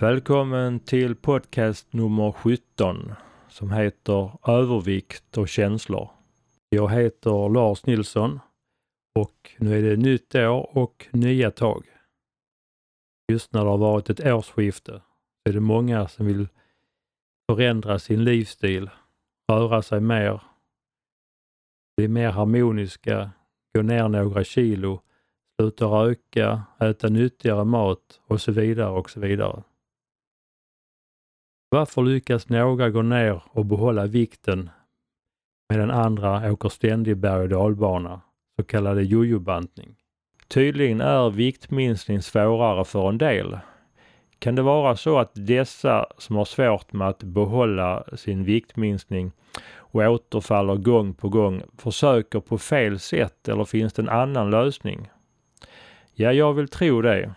[0.00, 3.12] Välkommen till podcast nummer 17
[3.48, 6.10] som heter Övervikt och känslor.
[6.68, 8.40] Jag heter Lars Nilsson
[9.18, 11.84] och nu är det nytt år och nya tag.
[13.32, 15.02] Just när det har varit ett årsskifte
[15.48, 16.48] är det många som vill
[17.50, 18.90] förändra sin livsstil,
[19.52, 20.42] röra sig mer,
[21.96, 23.30] bli mer harmoniska,
[23.74, 25.02] gå ner några kilo,
[25.60, 29.62] sluta röka, äta nyttigare mat och så vidare och så vidare.
[31.70, 34.70] Varför lyckas några gå ner och behålla vikten
[35.72, 38.20] medan andra åker ständig berg och dalbana,
[38.56, 39.96] så kallad jojobantning?
[40.48, 43.58] Tydligen är viktminskning svårare för en del.
[44.38, 49.32] Kan det vara så att dessa som har svårt med att behålla sin viktminskning
[49.74, 55.10] och återfaller gång på gång försöker på fel sätt eller finns det en annan lösning?
[56.14, 57.34] Ja, jag vill tro det.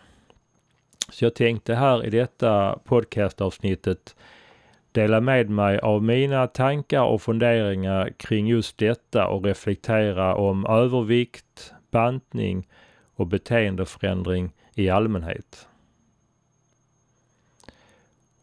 [1.11, 4.15] Så jag tänkte här i detta podcastavsnittet
[4.91, 11.73] dela med mig av mina tankar och funderingar kring just detta och reflektera om övervikt,
[11.91, 12.67] bantning
[13.15, 15.67] och beteendeförändring i allmänhet.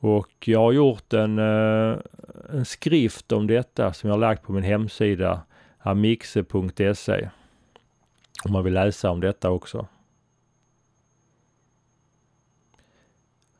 [0.00, 1.98] Och jag har gjort en, eh,
[2.52, 5.40] en skrift om detta som jag har lagt på min hemsida
[5.78, 7.28] amixe.se
[8.44, 9.86] om man vill läsa om detta också.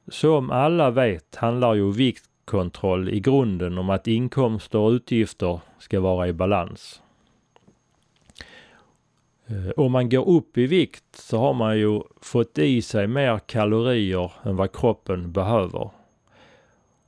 [0.09, 6.29] Som alla vet handlar ju viktkontroll i grunden om att inkomster och utgifter ska vara
[6.29, 7.03] i balans.
[9.47, 13.39] Eh, om man går upp i vikt så har man ju fått i sig mer
[13.39, 15.91] kalorier än vad kroppen behöver.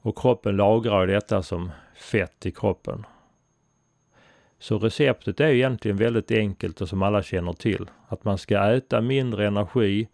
[0.03, 3.07] Och kroppen lagrar detta som fett i kroppen.
[4.59, 7.91] Så receptet är egentligen väldigt enkelt och som alla känner till.
[8.09, 10.09] Att man ska äta mindre energi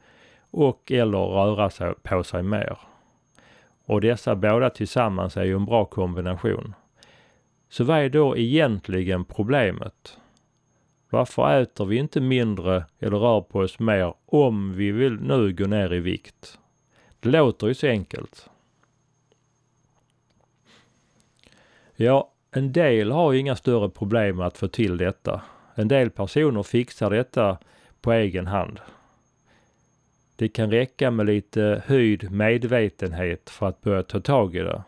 [0.51, 2.79] och eller röra sig på sig mer.
[3.84, 6.75] Och dessa båda tillsammans är ju en bra kombination.
[7.69, 10.19] Så vad är då egentligen problemet?
[11.11, 15.67] Varför äter vi inte mindre eller rör på oss mer om vi vill nu gå
[15.67, 16.59] ner i vikt?
[17.21, 18.51] Det låter ju så enkelt.
[21.97, 25.43] Ja, en del har inga större problem med att få till detta.
[25.75, 27.59] En del personer fixar detta
[28.01, 28.81] på egen hand.
[30.37, 34.83] Det kan räcka med lite höjd medvetenhet för att börja ta tag i det.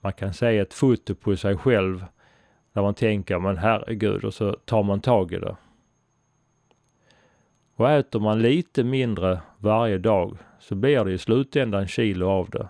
[0.00, 2.04] Man kan se ett foto på sig själv
[2.72, 5.56] där man tänker, men herregud, och så tar man tag i det.
[7.74, 12.68] Och äter man lite mindre varje dag så blir det i slutändan kilo av det.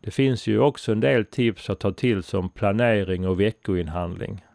[0.00, 4.45] Det finns ju också en del tips att ta till som planering och veckoinhandling.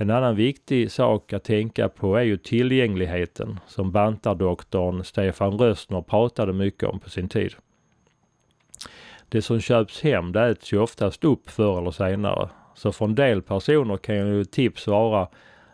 [0.00, 6.52] En annan viktig sak att tänka på är ju tillgängligheten som bantardoktorn Stefan Rössner pratade
[6.52, 7.54] mycket om på sin tid.
[9.28, 12.48] Det som köps hem det äts ju oftast upp förr eller senare.
[12.74, 15.28] Så för en del personer kan ju tips vara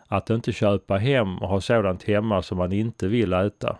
[0.07, 3.77] att inte köpa hem och ha sådant hemma som man inte vill äta.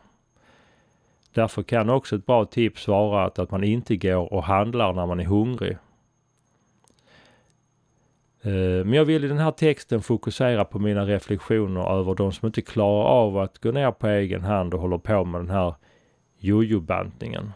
[1.33, 5.05] Därför kan också ett bra tips vara att, att man inte går och handlar när
[5.05, 5.77] man är hungrig.
[8.45, 12.45] Eh, men jag vill i den här texten fokusera på mina reflektioner över de som
[12.45, 15.75] inte klarar av att gå ner på egen hand och håller på med den här
[16.37, 17.51] jojobantningen.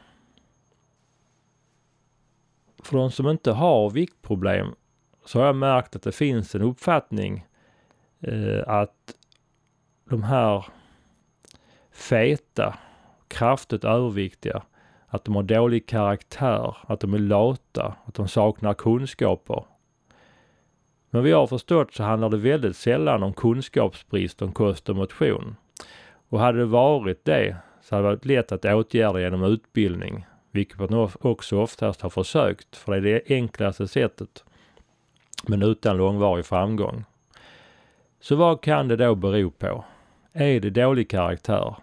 [2.84, 4.68] För de som inte har viktproblem
[5.26, 7.46] så har jag märkt att det finns en uppfattning
[8.20, 9.16] eh, att
[10.10, 10.66] de här
[11.92, 12.78] feta,
[13.28, 14.64] kraftigt överviktiga,
[15.08, 19.66] att de har dålig karaktär, att de är lata, att de saknar kunskaper.
[21.10, 24.96] Men vad jag har förstått så handlar det väldigt sällan om kunskapsbrist om kost och
[24.96, 25.56] motion.
[26.30, 30.80] Och hade det varit det så hade det varit lätt att åtgärda genom utbildning, vilket
[30.80, 34.44] man också oftast har försökt, för det är det enklaste sättet
[35.48, 37.04] men utan långvarig framgång.
[38.20, 39.86] Så vad kan det då bero på?
[40.34, 41.76] Är det dålig karaktär?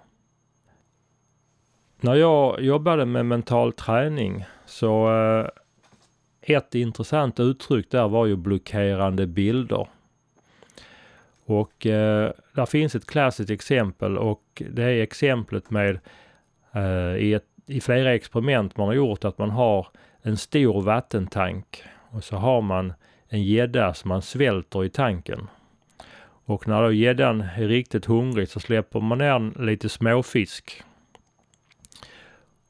[2.00, 5.46] När jag jobbade med mental träning så eh,
[6.46, 9.88] ett intressant uttryck där var ju blockerande bilder.
[11.44, 15.98] Och eh, där finns ett klassiskt exempel och det är exemplet med
[16.72, 19.86] eh, i, ett, i flera experiment man har gjort att man har
[20.22, 22.92] en stor vattentank och så har man
[23.28, 25.48] en gädda som man svälter i tanken.
[26.44, 30.82] Och när då gäddan är riktigt hungrig så släpper man ner lite småfisk.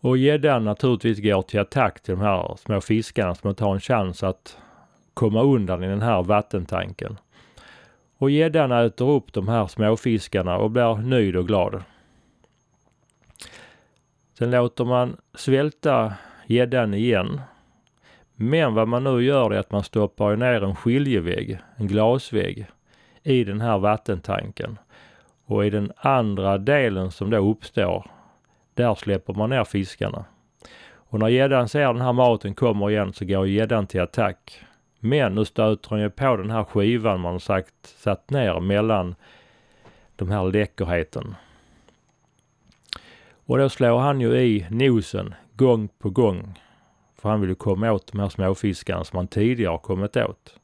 [0.06, 3.80] Och gäddan naturligtvis går till attack till de här små fiskarna som inte har en
[3.80, 4.58] chans att
[5.14, 7.18] komma undan i den här vattentanken.
[8.18, 11.82] Och gäddan äter upp de här småfiskarna och blir nöjd och glad.
[14.38, 16.14] Sen låter man svälta
[16.46, 17.40] gäddan igen.
[18.34, 22.66] Men vad man nu gör är att man stoppar ner en skiljevägg, en glasvägg,
[23.22, 24.78] i den här vattentanken.
[25.46, 28.15] Och i den andra delen som då uppstår,
[28.76, 30.24] där släpper man ner fiskarna.
[30.94, 34.60] Och när gäddan ser den här maten kommer igen så går gäddan till attack.
[35.00, 39.14] Men nu stöter den ju på den här skivan man har sagt, satt ner mellan
[40.16, 41.34] de här läckerheten.
[43.46, 46.60] Och då slår han ju i nosen gång på gång.
[47.18, 50.58] För han vill ju komma åt de här småfiskarna som han tidigare har kommit åt.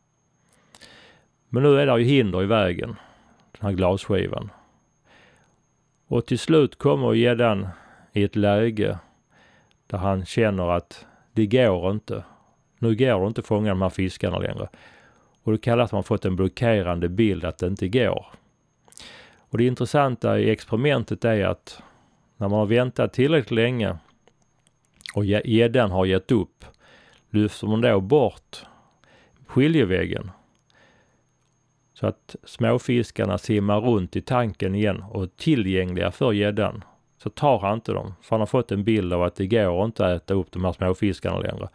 [1.49, 2.97] Men nu är det ju hinder i vägen,
[3.59, 4.51] den här glasskivan.
[6.07, 7.69] Och till slut kommer gäddan
[8.13, 8.99] i ett läge
[9.87, 12.25] där han känner att det går inte.
[12.79, 14.69] Nu går det inte att fånga de här fiskarna längre.
[15.43, 18.27] Och det kallas att man fått en blockerande bild att det inte går.
[19.37, 21.83] Och det intressanta i experimentet är att
[22.37, 23.97] när man har väntat tillräckligt länge
[25.15, 26.65] och gäddan har gett upp,
[27.31, 28.65] lyfter man då bort
[29.47, 30.31] skiljeväggen
[31.95, 36.85] så att småfiskarna simmar runt i tanken igen och är tillgängliga för gäddan.
[37.23, 39.85] Så tar han inte dem, för han har fått en bild av att det går
[39.85, 41.69] inte att äta upp de här småfiskarna längre.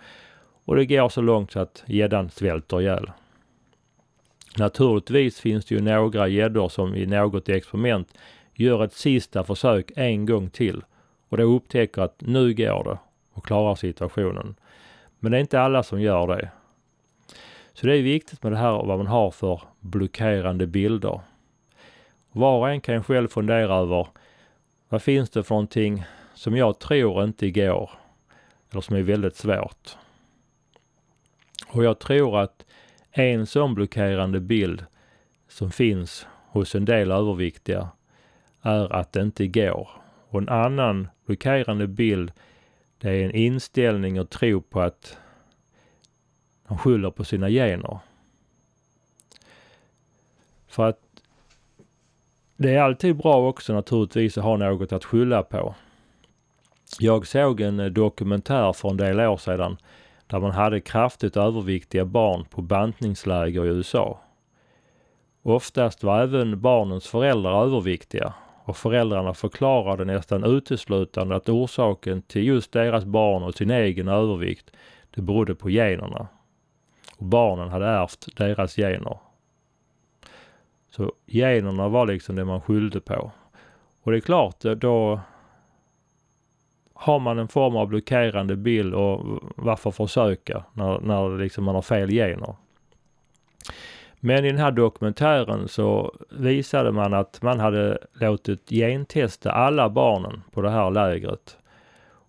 [0.65, 3.11] Och det går så långt så att gäddan svälter ihjäl.
[4.57, 8.17] Naturligtvis finns det ju några gäddor som i något experiment
[8.53, 10.83] gör ett sista försök en gång till
[11.29, 12.97] och då upptäcker att nu går det
[13.33, 14.55] och klarar situationen.
[15.19, 16.49] Men det är inte alla som gör det.
[17.73, 21.19] Så det är viktigt med det här vad man har för blockerande bilder.
[22.31, 24.07] Var och en kan själv fundera över
[24.89, 27.91] vad finns det för någonting som jag tror inte går
[28.71, 29.97] eller som är väldigt svårt.
[31.67, 32.65] Och jag tror att
[33.11, 34.85] en sån blockerande bild
[35.47, 37.89] som finns hos en del överviktiga
[38.61, 39.89] är att det inte går.
[40.29, 42.31] Och en annan blockerande bild
[42.97, 45.17] det är en inställning och tro på att
[46.67, 47.99] de skyller på sina gener.
[50.67, 51.06] För att
[52.57, 55.75] det är alltid bra också naturligtvis att ha något att skylla på.
[56.99, 59.77] Jag såg en eh, dokumentär för en del år sedan
[60.27, 64.19] där man hade kraftigt överviktiga barn på bantningsläger i USA.
[65.43, 68.33] Oftast var även barnens föräldrar överviktiga
[68.63, 74.71] och föräldrarna förklarade nästan uteslutande att orsaken till just deras barn och sin egen övervikt,
[75.15, 76.27] det berodde på generna.
[77.17, 79.17] Och barnen hade ärvt deras gener.
[80.97, 83.31] Så generna var liksom det man skyllde på.
[84.03, 85.19] Och det är klart, eh, då
[86.93, 91.81] har man en form av blockerande bild och varför försöka när, när liksom man har
[91.81, 92.55] fel gener?
[94.19, 100.43] Men i den här dokumentären så visade man att man hade låtit gentesta alla barnen
[100.51, 101.57] på det här lägret.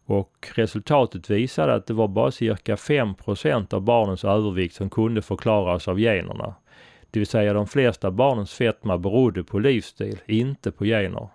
[0.06, 5.88] Och resultatet visade att det var bara cirka 5% av barnens övervikt som kunde förklaras
[5.88, 6.54] av generna.
[7.10, 11.28] Det vill säga de flesta barnens fetma berodde på livsstil, inte på gener.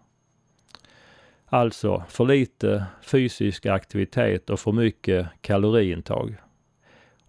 [1.46, 6.36] Alltså för lite fysisk aktivitet och för mycket kaloriintag.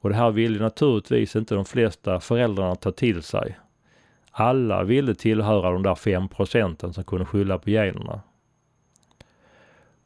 [0.01, 3.59] Och det här ville naturligtvis inte de flesta föräldrarna ta till sig.
[4.31, 8.21] Alla ville tillhöra de där fem procenten som kunde skylla på generna.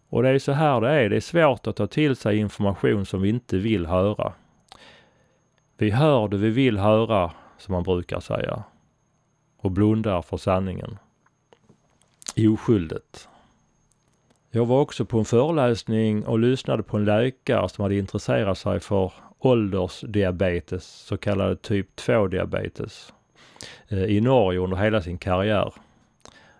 [0.08, 1.08] Och det är så här det är.
[1.08, 4.32] Det är svårt att ta till sig information som vi inte vill höra.
[5.76, 8.62] Vi hör det vi vill höra, som man brukar säga.
[9.56, 10.98] Och blundar för sanningen.
[12.36, 13.28] Oskyldigt.
[14.50, 18.80] Jag var också på en föreläsning och lyssnade på en läkare som hade intresserat sig
[18.80, 23.12] för åldersdiabetes, så kallad typ 2 diabetes,
[23.88, 25.72] eh, i Norge under hela sin karriär.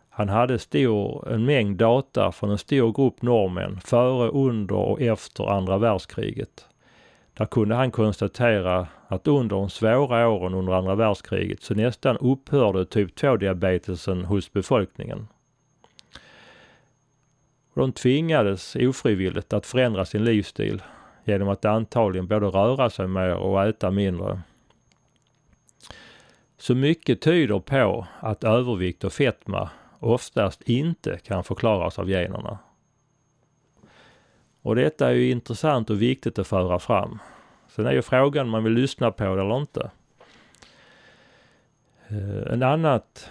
[0.08, 5.44] Han hade stor, en mängd data från en stor grupp norrmän före, under och efter
[5.44, 6.66] andra världskriget.
[7.38, 12.86] Där kunde han konstatera att under de svåra åren under andra världskriget så nästan upphörde
[12.86, 15.28] typ 2-diabetesen hos befolkningen.
[17.74, 20.82] De tvingades ofrivilligt att förändra sin livsstil
[21.24, 24.40] genom att antagligen både röra sig mer och äta mindre.
[26.56, 32.58] Så mycket tyder på att övervikt och fetma oftast inte kan förklaras av generna.
[34.62, 37.18] Och detta är ju intressant och viktigt att föra fram.
[37.68, 39.90] Sen är ju frågan om man vill lyssna på det eller inte.
[42.08, 43.30] Eh, en annat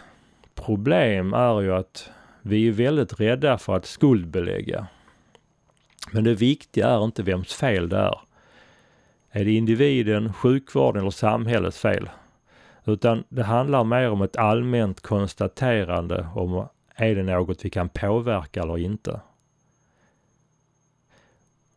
[0.55, 2.09] problem är ju att
[2.41, 4.87] vi är väldigt rädda för att skuldbelägga.
[6.11, 8.19] Men det viktiga är inte vems fel det är.
[9.31, 12.09] Är det individen, sjukvården eller samhällets fel?
[12.85, 18.61] Utan det handlar mer om ett allmänt konstaterande om är det något vi kan påverka
[18.61, 19.19] eller inte.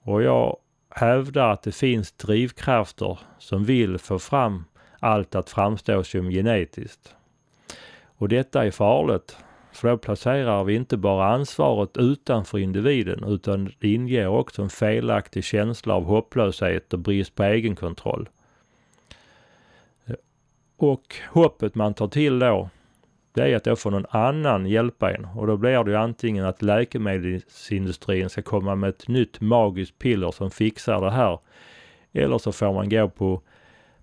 [0.02, 0.56] Och jag
[0.90, 4.64] hävdar att det finns drivkrafter som vill få fram
[5.00, 7.14] allt att framstå som genetiskt.
[8.04, 9.36] Och detta är farligt,
[9.72, 15.44] för då placerar vi inte bara ansvaret utanför individen utan det inger också en felaktig
[15.44, 18.28] känsla av hopplöshet och brist på egenkontroll.
[20.76, 22.70] Och hoppet man tar till då,
[23.32, 26.44] det är att då får någon annan hjälpa en och då blir det ju antingen
[26.44, 31.38] att läkemedelsindustrin ska komma med ett nytt magiskt piller som fixar det här.
[32.12, 33.42] Eller så får man gå på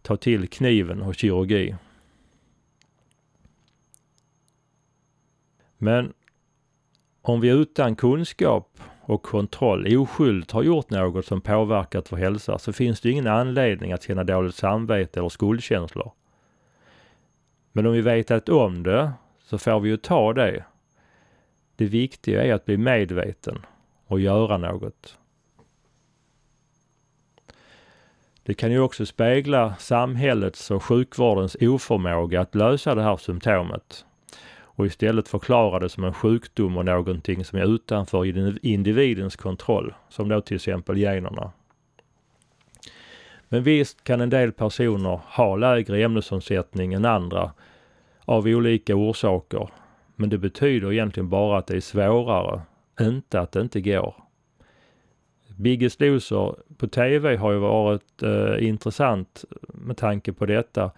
[0.02, 1.76] ta till kniven och kirurgi.
[5.78, 6.14] Men
[7.22, 12.74] om vi utan kunskap och kontroll oskyldigt har gjort något som påverkat vår hälsa så
[12.74, 16.12] finns det ingen anledning att känna dåligt samvete eller skuldkänslor.
[17.78, 19.12] Men om vi vetat om det
[19.44, 20.64] så får vi ju ta det.
[21.76, 23.66] Det viktiga är att bli medveten
[24.08, 25.18] och göra något.
[28.44, 34.06] Det kan ju också spegla samhällets och sjukvårdens oförmåga att lösa det här symptomet
[34.60, 38.26] och istället förklara det som en sjukdom och någonting som är utanför
[38.66, 41.52] individens kontroll, som då till exempel generna.
[43.50, 47.52] Men visst kan en del personer ha lägre ämnesomsättning än andra
[48.28, 49.70] av olika orsaker.
[50.16, 52.62] Men det betyder egentligen bara att det är svårare,
[53.00, 54.16] inte att det inte går.
[55.58, 60.92] Biggest Loser på TV har ju varit eh, intressant med tanke på detta.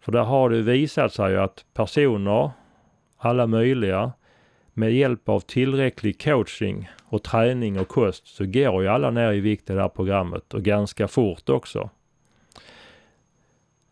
[0.00, 2.50] För där har det visat sig att personer,
[3.16, 4.12] alla möjliga,
[4.74, 9.40] med hjälp av tillräcklig coaching och träning och kost så går ju alla ner i
[9.40, 11.90] vikt i det här programmet och ganska fort också.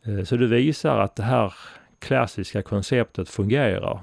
[0.06, 1.54] Eh, så det visar att det här
[1.98, 4.00] klassiska konceptet fungerar.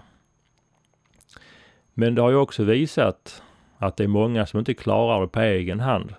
[1.94, 3.44] Men det har ju också visat
[3.78, 6.14] att det är många som inte klarar det på egen hand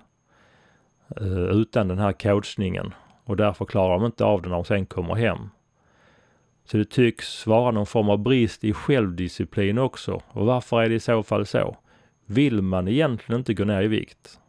[1.16, 4.87] eh, utan den här coachningen och därför klarar de inte av det när de sen
[4.87, 5.50] kommer hem.
[6.64, 10.23] Så det tycks vara någon form av brist i självdisciplin också.
[10.28, 11.76] Och varför är det i så fall så?
[12.26, 14.40] Vill man egentligen inte gå ner i vikt?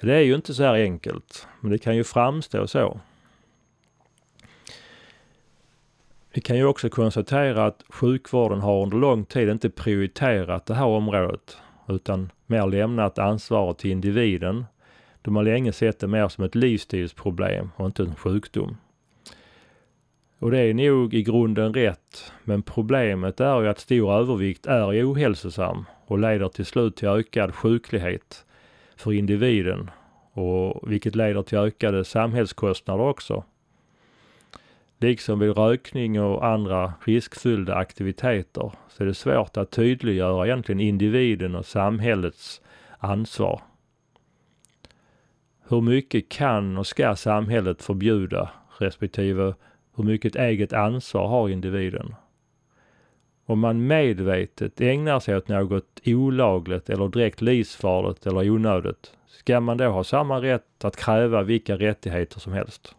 [0.00, 3.00] Det är ju inte så här enkelt, men det kan ju framstå så.
[6.34, 10.86] Vi kan ju också konstatera att sjukvården har under lång tid inte prioriterat det här
[10.86, 14.64] området utan mer lämnat ansvaret till individen.
[15.22, 18.76] De har länge sett det mer som ett livsstilsproblem och inte en sjukdom.
[20.38, 25.12] Och det är nog i grunden rätt, men problemet är ju att stor övervikt är
[25.12, 28.44] ohälsosam och leder till slut till ökad sjuklighet
[28.96, 29.90] för individen
[30.32, 33.44] och vilket leder till ökade samhällskostnader också.
[35.04, 41.54] Liksom vid rökning och andra riskfyllda aktiviteter så är det svårt att tydliggöra egentligen individen
[41.54, 42.60] och samhällets
[42.98, 43.62] ansvar.
[45.68, 49.54] Hur mycket kan och ska samhället förbjuda respektive
[49.96, 52.14] hur mycket eget ansvar har individen?
[53.46, 59.76] Om man medvetet ägnar sig åt något olagligt eller direkt livsfarligt eller onödigt, ska man
[59.76, 62.94] då ha samma rätt att kräva vilka rättigheter som helst?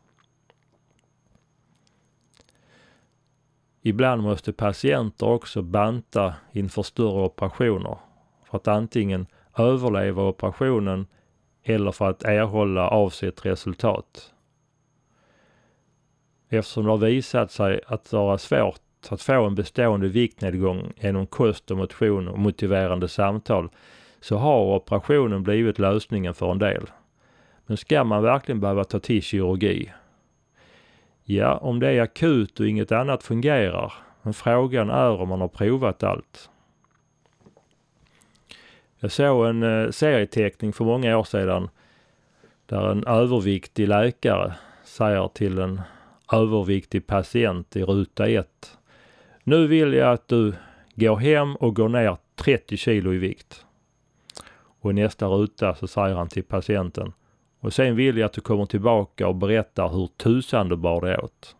[3.87, 7.97] Ibland måste patienter också banta inför större operationer
[8.43, 9.27] för att antingen
[9.57, 11.07] överleva operationen
[11.63, 14.33] eller för att erhålla avsett resultat.
[16.49, 21.71] Eftersom det har visat sig att vara svårt att få en bestående viktnedgång genom kost
[21.71, 23.69] och motion och motiverande samtal
[24.21, 26.89] så har operationen blivit lösningen för en del.
[27.65, 29.91] Men ska man verkligen behöva ta till kirurgi
[31.27, 33.93] Ja, om det är akut och inget annat fungerar.
[34.21, 36.49] Men frågan är om man har provat allt.
[38.99, 41.69] Jag såg en eh, serieteckning för många år sedan
[42.65, 44.53] där en överviktig läkare
[44.83, 45.81] säger till en
[46.33, 48.77] överviktig patient i ruta 1.
[49.43, 50.53] Nu vill jag att du
[50.95, 53.65] går hem och går ner 30 kilo i vikt.
[54.81, 57.13] Och i nästa ruta så säger han till patienten.
[57.65, 61.17] Och sen vill jag att du kommer tillbaka och berättar hur tusan du bar dig
[61.17, 61.55] åt.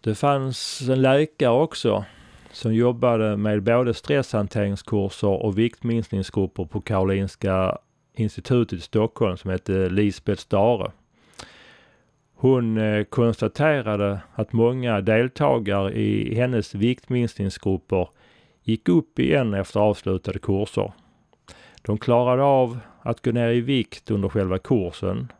[0.00, 2.04] Det fanns en läkare också
[2.52, 7.78] som jobbade med både stresshanteringskurser och viktminskningsgrupper på Karolinska
[8.14, 10.92] institutet i Stockholm som hette Lisbeth Stare.
[12.34, 18.08] Hon eh, konstaterade att många deltagare i hennes viktminskningsgrupper
[18.62, 20.92] gick upp igen efter avslutade kurser.
[21.86, 25.32] De klarade av att gå ner i vikt under själva kursen.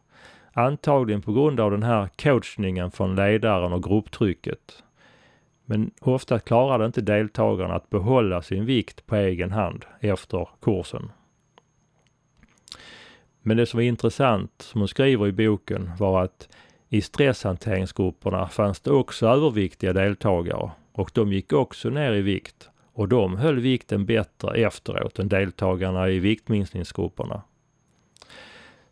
[0.53, 4.83] Antagligen på grund av den här coachningen från ledaren och grupptrycket.
[5.65, 11.13] Men ofta klarade inte deltagarna att behålla sin vikt på egen hand efter kursen.
[13.43, 16.49] Men det som var intressant, som hon skriver i boken, var att
[16.89, 23.09] i stresshanteringsgrupperna fanns det också överviktiga deltagare och de gick också ner i vikt och
[23.09, 27.43] de höll vikten bättre efteråt än deltagarna i viktminskningsgrupperna.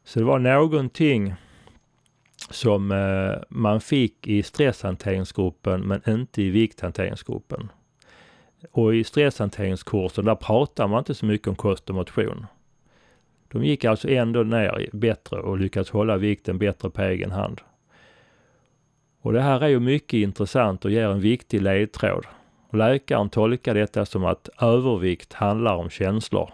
[0.05, 1.35] Så det var någonting
[2.51, 7.69] som eh, man fick i stresshanteringsgruppen men inte i vikthanteringsgruppen.
[8.71, 12.47] Och i stresshanteringskursen där pratar man inte så mycket om kost och motion.
[13.49, 17.61] De gick alltså ändå ner bättre och lyckades hålla vikten bättre på egen hand.
[19.21, 22.27] Och det här är ju mycket intressant och ger en viktig ledtråd.
[22.73, 26.51] Läkaren tolkar detta som att övervikt handlar om känslor.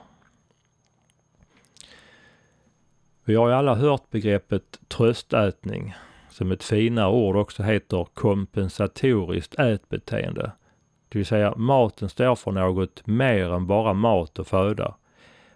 [3.24, 5.94] Vi har ju alla hört begreppet tröstätning,
[6.30, 10.52] som ett finare ord också heter kompensatoriskt ätbeteende.
[11.08, 14.94] Det vill säga maten står för något mer än bara mat och föda.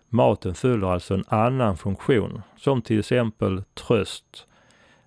[0.09, 4.47] Maten fyller alltså en annan funktion, som till exempel tröst,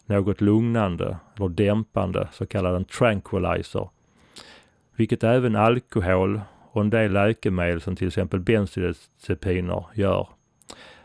[0.06, 3.90] något lugnande eller dämpande, så kallad en tranquilizer.
[4.96, 10.28] Vilket även alkohol och en del läkemedel som till exempel bensodiazepiner gör.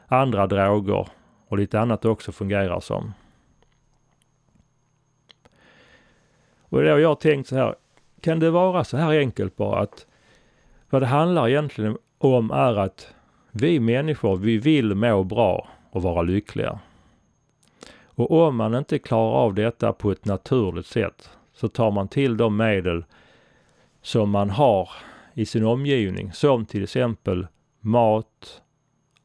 [0.06, 1.08] Andra droger
[1.48, 3.12] och lite annat också fungerar som.
[6.62, 7.74] Och då har jag tänkt så här,
[8.20, 10.06] kan det vara så här enkelt bara att
[10.90, 13.14] vad det handlar egentligen om är att
[13.50, 16.78] vi människor, vi vill må bra och vara lyckliga.
[18.04, 22.36] Och om man inte klarar av detta på ett naturligt sätt så tar man till
[22.36, 23.04] de medel
[24.02, 24.90] som man har
[25.34, 27.46] i sin omgivning, som till exempel
[27.80, 28.62] mat,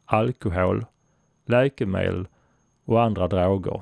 [0.05, 0.85] alkohol,
[1.45, 2.27] läkemedel
[2.85, 3.81] och andra droger.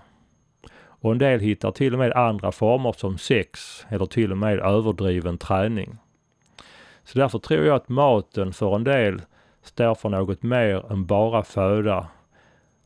[0.76, 4.60] Och en del hittar till och med andra former som sex eller till och med
[4.60, 5.98] överdriven träning.
[7.04, 9.22] Så därför tror jag att maten för en del
[9.62, 12.08] står för något mer än bara föda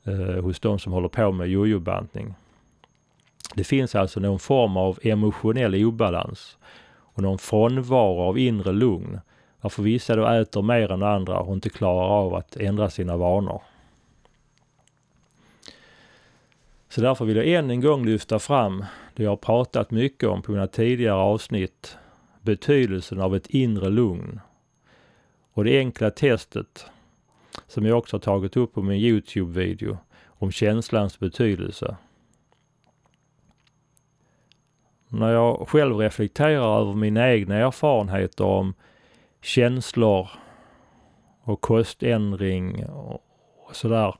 [0.04, 2.34] eh, hos de som håller på med jojobantning.
[3.56, 6.58] Det finns alltså någon form av emotionell obalans
[7.18, 9.20] och någon frånvaro av inre lugn
[9.62, 13.62] varför vissa då äter mer än andra och inte klarar av att ändra sina vanor.
[16.90, 20.42] Så därför vill jag än en gång lyfta fram det jag har pratat mycket om
[20.42, 21.98] på mina tidigare avsnitt.
[22.42, 24.40] Betydelsen av ett inre lugn.
[25.54, 26.86] Och det enkla testet
[27.68, 31.98] som jag också har tagit upp på min Youtube-video om känslans betydelse.
[35.10, 38.74] När jag själv reflekterar över mina egna erfarenheter om
[39.42, 40.30] känslor
[41.44, 43.22] och koständring och
[43.76, 44.16] sådär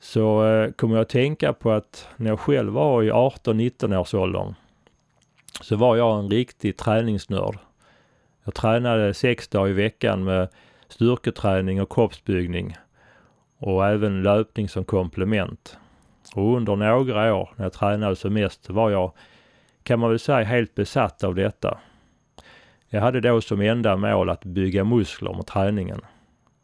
[0.00, 4.14] så eh, kommer jag att tänka på att när jag själv var i 18-19 års
[4.14, 4.54] åldern
[5.60, 7.58] så var jag en riktig träningsnörd.
[8.44, 10.48] Jag tränade sex dagar i veckan med
[10.88, 12.76] styrketräning och kroppsbyggning
[13.58, 15.78] och även löpning som komplement.
[16.34, 19.12] Och under några år när jag tränade som mest var jag,
[19.86, 21.78] kan man väl säga, helt besatt av detta.
[22.88, 26.00] Jag hade då som enda mål att bygga muskler med träningen.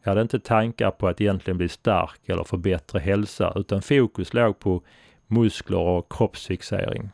[0.02, 4.35] Jag hade inte tankar på att egentligen bli stark eller få bättre hälsa utan fokus
[4.35, 4.82] låg på
[5.26, 7.11] muskler och kroppsfixering.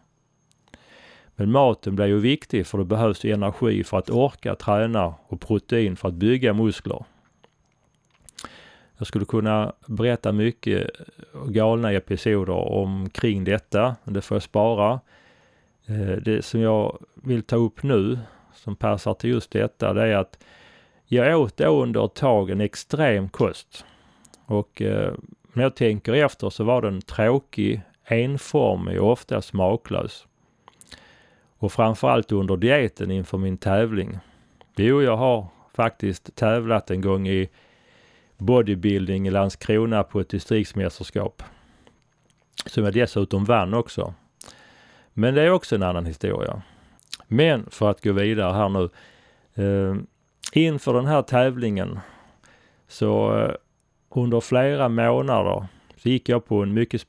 [1.37, 5.97] Men maten blir ju viktig för det behövs energi för att orka träna och protein
[5.97, 7.05] för att bygga muskler.
[8.99, 10.91] Jag skulle kunna berätta mycket
[11.47, 15.01] galna episoder omkring detta, men det får jag spara.
[15.89, 18.19] Eh, det som jag vill ta upp nu,
[18.55, 20.39] som passar till just detta, det är att
[21.05, 23.85] jag åt då under ett tag en extrem kost.
[24.45, 25.15] Och eh,
[25.53, 30.27] när jag tänker efter så var den tråkig, enformig och ofta smaklös.
[31.59, 34.19] Och framförallt under dieten inför min tävling.
[34.77, 37.49] Jo, jag har faktiskt tävlat en gång i
[38.39, 41.43] bodybuilding i Landskrona på ett distriktsmästerskap.
[42.67, 44.15] Som jag dessutom vann också.
[45.19, 46.63] Men det är också en annan historia.
[47.27, 48.89] Men för att gå vidare här nu.
[49.55, 49.97] Eh,
[50.53, 51.99] inför den här tävlingen
[52.89, 53.55] så eh,
[54.09, 57.01] under flera månader så gick jag på en mycket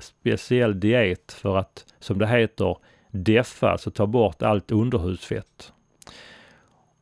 [0.00, 2.76] speciell diet för att, som det heter,
[3.10, 5.72] deffa, alltså ta bort allt underhudsfett.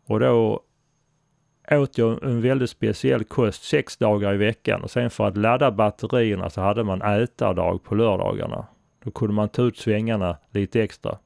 [0.07, 0.61] Och då
[1.71, 5.71] åt jag en väldigt speciell kost sex dagar i veckan och sen för att ladda
[5.71, 8.67] batterierna så hade man ätardag på lördagarna.
[9.05, 11.19] Då kunde man ta ut svängarna lite extra.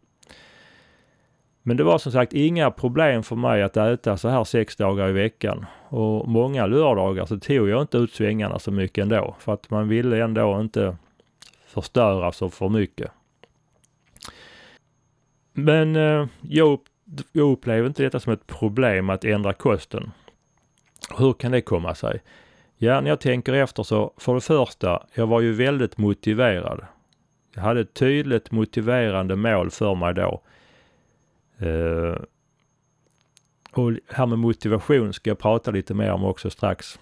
[1.62, 5.08] Men det var som sagt inga problem för mig att äta så här sex dagar
[5.08, 5.66] i veckan.
[5.88, 9.36] Och många lördagar så tog jag inte ut svängarna så mycket ändå.
[9.38, 10.96] För att man ville ändå inte
[11.66, 13.10] förstöra så för mycket.
[15.52, 16.78] Men eh, jag
[17.32, 20.10] jag upplever inte detta som ett problem att ändra kosten.
[21.18, 22.22] Hur kan det komma sig?
[22.76, 26.86] Ja, när jag tänker efter så, för det första, jag var ju väldigt motiverad.
[27.54, 30.42] Jag hade ett tydligt motiverande mål för mig då.
[31.62, 32.16] Uh,
[33.72, 36.98] och här med motivation ska jag prata lite mer om också strax.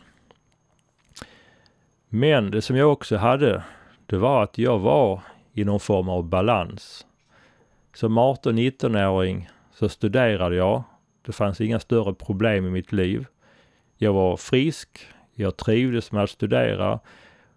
[2.08, 3.62] Men det som jag också hade,
[4.06, 5.20] det var att jag var
[5.52, 7.06] i någon form av balans.
[7.94, 10.82] Som 18-19-åring så studerade jag.
[11.26, 13.26] Det fanns inga större problem i mitt liv.
[13.96, 15.06] Jag var frisk.
[15.34, 17.00] Jag trivdes med att studera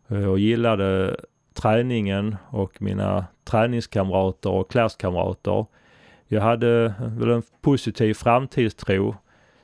[0.08, 1.20] eh, och gillade
[1.56, 5.66] träningen och mina träningskamrater och klasskamrater.
[6.28, 9.16] Jag hade väl en positiv framtidstro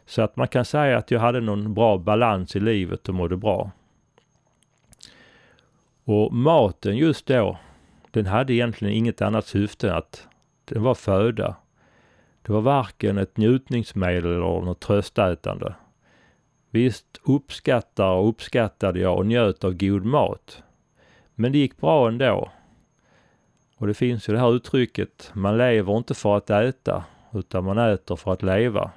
[0.06, 3.38] så att man kan säga att jag hade någon bra balans i livet och mådde
[3.38, 3.72] bra.
[6.04, 7.58] Och maten just då,
[8.12, 10.28] den hade egentligen inget annat syfte än att
[10.66, 11.56] den var föda.
[12.42, 15.76] Det var varken ett njutningsmedel eller något tröstätande.
[16.70, 20.64] Visst uppskattar och uppskattade jag och njöt av god mat.
[21.42, 22.52] Men det gick bra ändå.
[23.78, 27.78] Och det finns ju det här uttrycket, man lever inte för att äta, utan man
[27.78, 28.92] äter för att leva.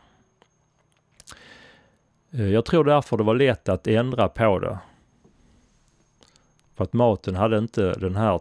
[2.31, 4.79] Eh, jag tror därför det var lätt att ändra på det.
[6.75, 8.41] För att maten hade inte den här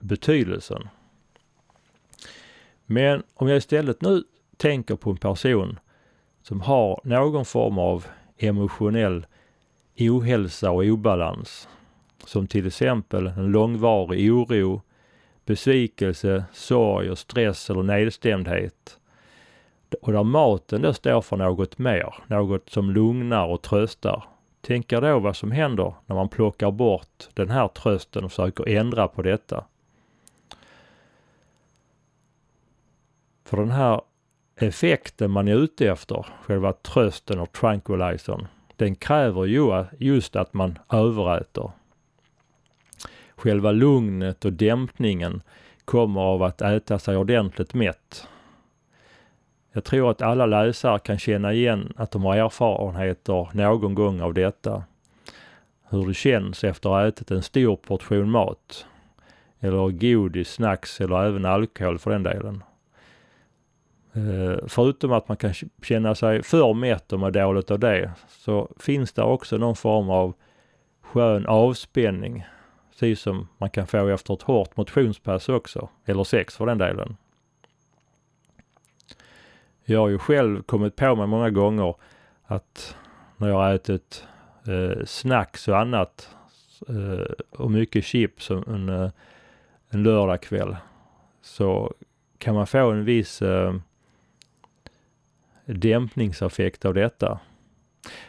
[0.00, 0.88] betydelsen.
[2.86, 4.24] Men om jag istället nu
[4.56, 5.78] tänker på en person
[6.42, 9.26] som har någon form av emotionell
[9.98, 11.68] ohälsa och obalans.
[12.26, 14.82] Som till exempel en långvarig oro,
[15.44, 18.98] besvikelse, sorg och stress eller nedstämdhet.
[20.02, 24.24] Och där maten då står för något mer, något som lugnar och tröstar.
[24.60, 28.68] Tänk er då vad som händer när man plockar bort den här trösten och försöker
[28.68, 29.64] ändra på detta.
[33.44, 34.00] För den här
[34.56, 40.78] effekten man är ute efter, själva trösten och tranquilizern, den kräver ju just att man
[40.92, 41.70] överäter.
[43.36, 45.42] Själva lugnet och dämpningen
[45.84, 48.28] kommer av att äta sig ordentligt mätt.
[49.72, 54.34] Jag tror att alla läsare kan känna igen att de har erfarenheter någon gång av
[54.34, 54.84] detta.
[55.88, 58.86] Hur det känns efter att ha ätit en stor portion mat.
[59.60, 62.62] Eller godis, snacks eller även alkohol för den delen.
[64.12, 68.68] Eh, förutom att man kan känna sig för mätt och må dåligt av det, så
[68.78, 70.34] finns det också någon form av
[71.02, 72.44] skön avspänning.
[72.94, 77.16] Precis som man kan få efter ett hårt motionspass också, eller sex för den delen.
[79.84, 81.94] Jag har ju själv kommit på mig många gånger
[82.44, 82.96] att
[83.36, 84.24] när jag har ätit
[84.66, 86.30] eh, snacks och annat
[86.88, 89.10] eh, och mycket chips en, eh,
[89.88, 90.76] en lördagkväll
[91.42, 91.94] så
[92.38, 93.74] kan man få en viss eh,
[95.64, 97.40] dämpningseffekt av detta.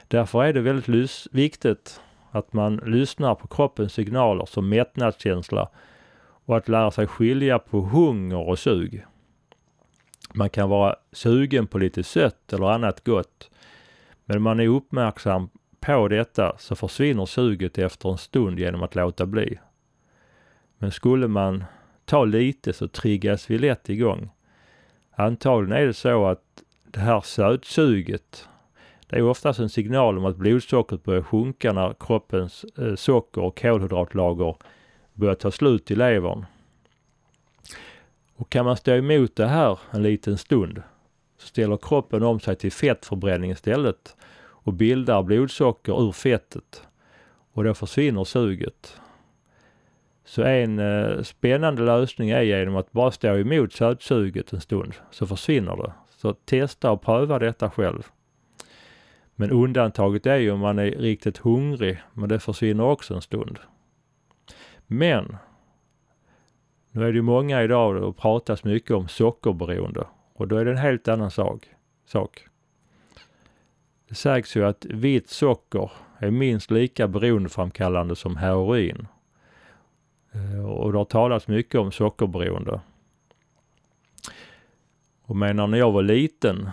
[0.07, 2.01] Därför är det väldigt viktigt
[2.35, 5.69] att man lyssnar på kroppens signaler som mättnadskänsla
[6.45, 9.05] och att lära sig skilja på hunger och sug.
[10.33, 13.51] Man kan vara sugen på lite sött eller annat gott.
[14.25, 19.25] Men man är uppmärksam på detta så försvinner suget efter en stund genom att låta
[19.25, 19.59] bli.
[20.77, 21.63] Men skulle man
[22.05, 24.29] ta lite så triggas vi lätt igång.
[25.11, 28.49] Antagligen är det så att det här sötsuget,
[29.07, 33.61] det är oftast en signal om att blodsockret börjar sjunka när kroppens eh, socker och
[33.61, 34.55] kolhydratlager
[35.13, 36.45] börjar ta slut i levern.
[38.35, 40.81] Och kan man stå emot det här en liten stund
[41.37, 46.87] så ställer kroppen om sig till fettförbränning istället och bildar blodsocker ur fettet
[47.53, 48.99] och då försvinner suget.
[50.25, 55.27] Så en eh, spännande lösning är genom att bara stå emot sötsuget en stund så
[55.27, 55.93] försvinner det.
[56.17, 58.03] Så testa och pröva detta själv.
[59.35, 63.59] Men undantaget är ju om man är riktigt hungrig, men det försvinner också en stund.
[64.87, 65.37] Men
[66.91, 70.71] nu är det ju många idag och pratas mycket om sockerberoende och då är det
[70.71, 71.69] en helt annan sak.
[72.05, 72.47] sak.
[74.09, 79.07] Det sägs ju att vitt socker är minst lika beroendeframkallande som heroin.
[80.31, 82.79] Eh, och det har talats mycket om sockerberoende.
[85.21, 86.69] Och menar när jag var liten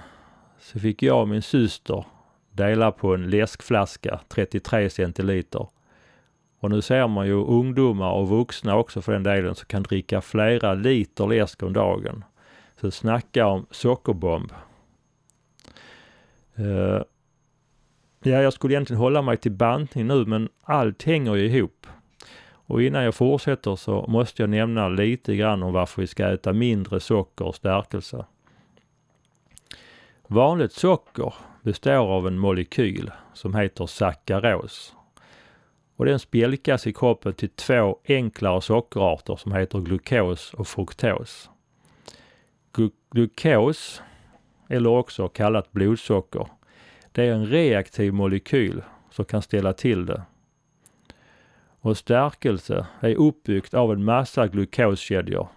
[0.59, 2.05] så fick jag och min syster
[2.53, 5.69] dela på en läskflaska, 33 centiliter.
[6.61, 10.21] Och nu ser man ju ungdomar och vuxna också för den delen som kan dricka
[10.21, 12.25] flera liter läsk om dagen.
[12.81, 14.53] Så snacka om sockerbomb.
[16.59, 17.03] Uh,
[18.23, 21.87] ja, jag skulle egentligen hålla mig till bantning nu men allt hänger ju ihop.
[22.67, 26.53] Och innan jag fortsätter så måste jag nämna lite grann om varför vi ska äta
[26.53, 28.25] mindre socker och stärkelse.
[30.27, 34.95] Vanligt socker består av en molekyl som heter sackaros.
[35.97, 41.51] Och den spjälkas i kroppen till två enklare sockerarter som heter glukos och fruktos.
[43.11, 44.03] Glukos,
[44.69, 46.47] eller också kallat blodsocker,
[47.13, 50.23] det är en reaktiv molekyl som kan ställa till det.
[51.81, 55.49] Och stärkelse är uppbyggt av en massa glukoskedjor.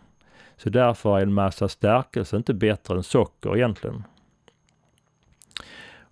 [0.58, 4.04] Så därför är en massa stärkelse inte bättre än socker egentligen.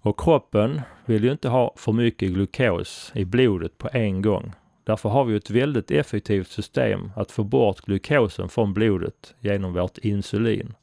[0.03, 4.53] Och kroppen vill ju inte ha för mycket glukos i blodet på en gång.
[4.83, 9.97] Därför har vi ett väldigt effektivt system att få bort glukosen från blodet genom vårt
[9.97, 10.73] insulin.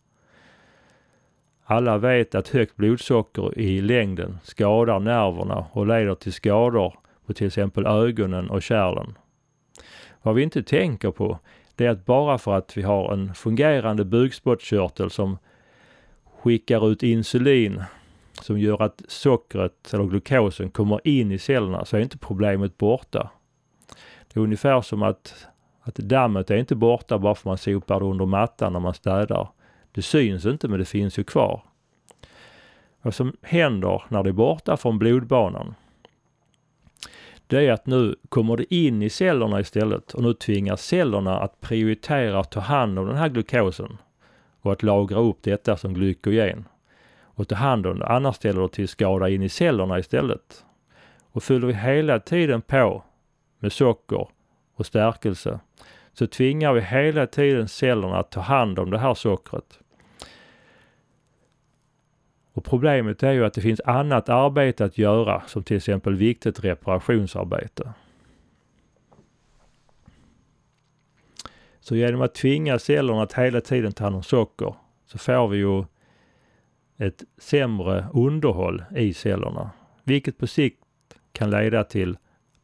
[1.64, 6.94] Alla vet att högt blodsocker i längden skadar nerverna och leder till skador
[7.26, 9.18] på till exempel ögonen och kärlen.
[10.22, 11.38] Vad vi inte tänker på
[11.74, 15.38] det är att bara för att vi har en fungerande bukspottkörtel som
[16.42, 17.82] skickar ut insulin
[18.42, 23.30] som gör att sockret eller glukosen kommer in i cellerna så är inte problemet borta.
[24.28, 25.46] Det är ungefär som att,
[25.80, 28.94] att dammet är inte borta bara för att man sopar det under mattan när man
[28.94, 29.48] städar.
[29.92, 31.62] Det syns inte men det finns ju kvar.
[33.02, 35.74] Vad som händer när det är borta från blodbanan
[37.50, 41.60] det är att nu kommer det in i cellerna istället och nu tvingas cellerna att
[41.60, 43.98] prioritera att ta hand om den här glukosen
[44.60, 46.64] och att lagra upp detta som glykogen
[47.40, 48.06] och ta hand om det.
[48.06, 50.64] Annars ställer det till skada in i cellerna istället.
[51.32, 53.04] Och fyller vi hela tiden på
[53.58, 54.28] med socker
[54.74, 55.60] och stärkelse
[56.12, 59.78] så tvingar vi hela tiden cellerna att ta hand om det här sockret.
[62.52, 66.64] Och problemet är ju att det finns annat arbete att göra som till exempel viktigt
[66.64, 67.92] reparationsarbete.
[71.80, 74.74] Så genom att tvinga cellerna att hela tiden ta hand om socker
[75.06, 75.84] så får vi ju
[77.00, 79.70] ett sämre underhåll i cellerna,
[80.04, 80.84] vilket på sikt
[81.32, 82.16] kan leda till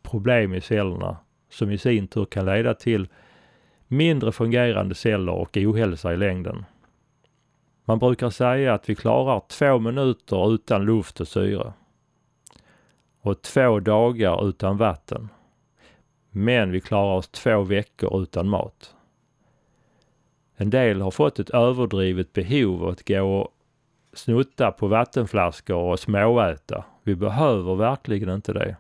[0.03, 1.16] problem i cellerna
[1.51, 3.09] som i sin tur kan leda till
[3.87, 6.64] mindre fungerande celler och ohälsa i längden.
[7.85, 11.72] Man brukar säga att vi klarar två minuter utan luft och syre
[13.20, 15.29] och två dagar utan vatten.
[16.31, 18.94] Men vi klarar oss två veckor utan mat.
[20.57, 23.56] En del har fått ett överdrivet behov av att gå och
[24.18, 26.85] snutta på vattenflaskor och småäta.
[27.02, 28.76] Vi behöver verkligen inte det.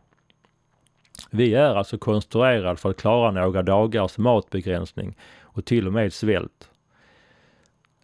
[1.30, 6.70] Vi är alltså konstruerade för att klara några dagars matbegränsning och till och med svält.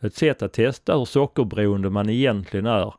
[0.01, 2.95] Ett sätt att testa hur sockerberoende man egentligen är,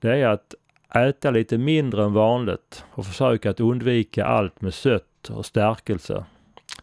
[0.00, 0.54] det är att
[0.94, 6.24] äta lite mindre än vanligt och försöka att undvika allt med sött och stärkelse.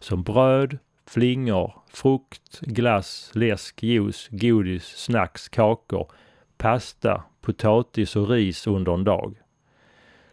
[0.00, 6.10] Som bröd, flingor, frukt, glass, läsk, juice, godis, snacks, kakor,
[6.58, 9.42] pasta, potatis och ris under en dag.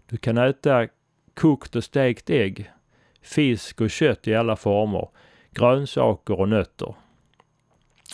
[0.09, 0.87] Du kan äta
[1.33, 2.71] kokt och stekt ägg,
[3.21, 5.09] fisk och kött i alla former,
[5.51, 6.95] grönsaker och nötter.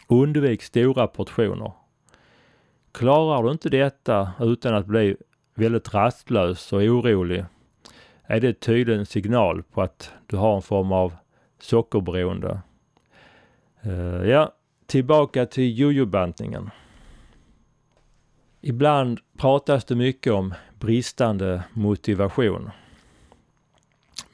[0.08, 1.72] Undvik stora portioner.
[2.92, 5.16] Klarar du inte detta utan att bli
[5.56, 7.46] väldigt rastlös och orolig
[8.32, 11.14] är det tydligen en signal på att du har en form av
[11.60, 12.60] sockerberoende.
[13.86, 14.54] Uh, ja,
[14.86, 16.70] tillbaka till jojobantningen.
[18.62, 22.70] Ibland pratas det mycket om bristande motivation.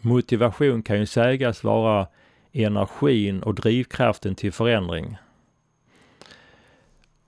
[0.01, 2.07] Motivation kan ju sägas vara
[2.51, 5.17] energin och drivkraften till förändring.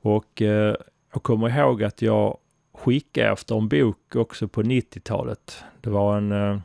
[0.01, 0.75] Och eh,
[1.13, 2.37] jag kommer ihåg att jag
[2.73, 5.63] skickade efter en bok också på 90-talet.
[5.81, 6.59] Det var en, eh,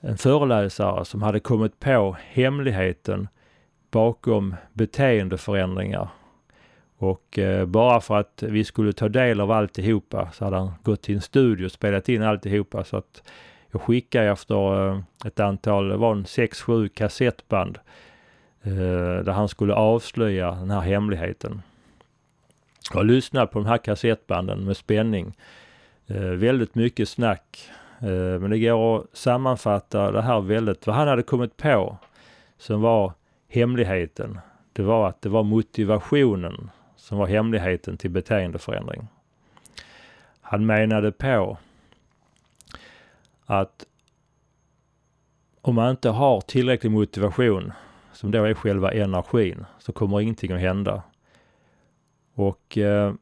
[0.00, 3.28] en föreläsare som hade kommit på hemligheten
[3.90, 6.08] bakom beteendeförändringar.
[7.10, 11.02] Och eh, bara för att vi skulle ta del av alltihopa så hade han gått
[11.02, 12.84] till en studio och spelat in alltihopa.
[12.84, 13.22] Så att
[13.70, 17.78] jag skickade efter eh, ett antal, det var en 6-7 kassettband
[18.62, 18.72] eh,
[19.24, 21.62] där han skulle avslöja den här hemligheten.
[22.94, 25.36] Jag lyssnade på de här kassettbanden med spänning.
[26.06, 27.68] Eh, väldigt mycket snack.
[28.00, 31.96] Eh, men det går att sammanfatta det här väldigt, vad han hade kommit på
[32.58, 33.12] som var
[33.48, 34.38] hemligheten.
[34.72, 36.70] Det var att det var motivationen
[37.04, 39.08] som var hemligheten till beteendeförändring.
[40.40, 41.58] Han menade på
[43.46, 43.86] att
[45.60, 47.72] om man inte har tillräcklig motivation,
[48.12, 51.02] som då är själva energin, så kommer ingenting att hända.
[52.34, 53.14] Och eh,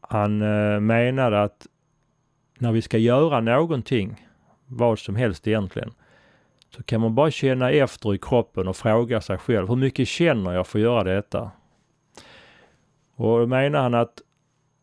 [0.00, 1.66] han eh, menade att
[2.58, 4.26] när vi ska göra någonting,
[4.66, 5.92] vad som helst egentligen,
[6.70, 10.52] så kan man bara känna efter i kroppen och fråga sig själv, hur mycket känner
[10.52, 11.50] jag för att göra detta?
[13.14, 14.22] Och då menar han att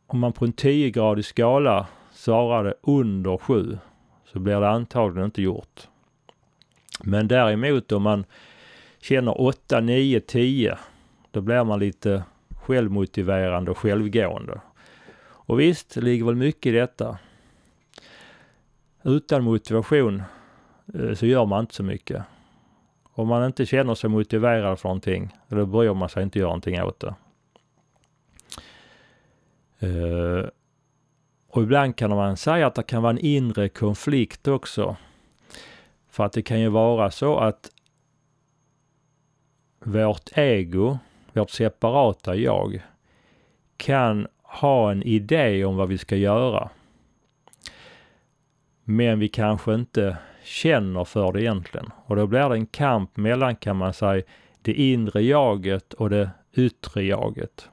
[0.08, 3.78] om man på en 10-gradig skala svarade under 7
[4.26, 5.88] så blir det antagligen inte gjort.
[7.04, 8.26] Men däremot om man
[9.02, 10.78] känner 8, 9, 10
[11.32, 12.24] då blir man lite
[12.62, 14.62] självmotiverande och självgående.
[15.48, 17.18] Och visst, det ligger väl mycket i detta.
[19.04, 20.24] Utan motivation
[20.94, 22.24] Eh, så gör man inte så mycket.
[23.04, 26.82] Om man inte känner sig motiverad för någonting, då bryr man sig inte göra någonting
[26.82, 27.16] åt det.
[29.80, 30.50] Eh,
[31.48, 34.96] och ibland kan man säga att det kan vara en inre konflikt också.
[36.10, 37.72] För att det kan ju vara så att
[39.80, 40.98] vårt ego,
[41.34, 42.84] vårt separata jag,
[43.78, 46.70] kan ha en idé om vad vi ska göra.
[48.84, 51.90] Men vi kanske inte känner för det egentligen.
[52.06, 54.24] Och då blir det en kamp mellan, kan man säga,
[54.62, 57.70] det inre jaget och det yttre jaget.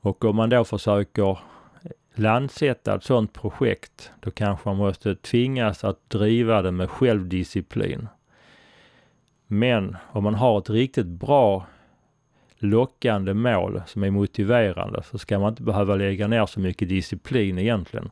[0.00, 1.38] Och om man då försöker
[2.14, 8.08] landsätta ett sådant projekt, då kanske man måste tvingas att driva det med självdisciplin.
[9.46, 11.66] Men om man har ett riktigt bra
[12.58, 17.58] lockande mål som är motiverande så ska man inte behöva lägga ner så mycket disciplin
[17.58, 18.10] egentligen.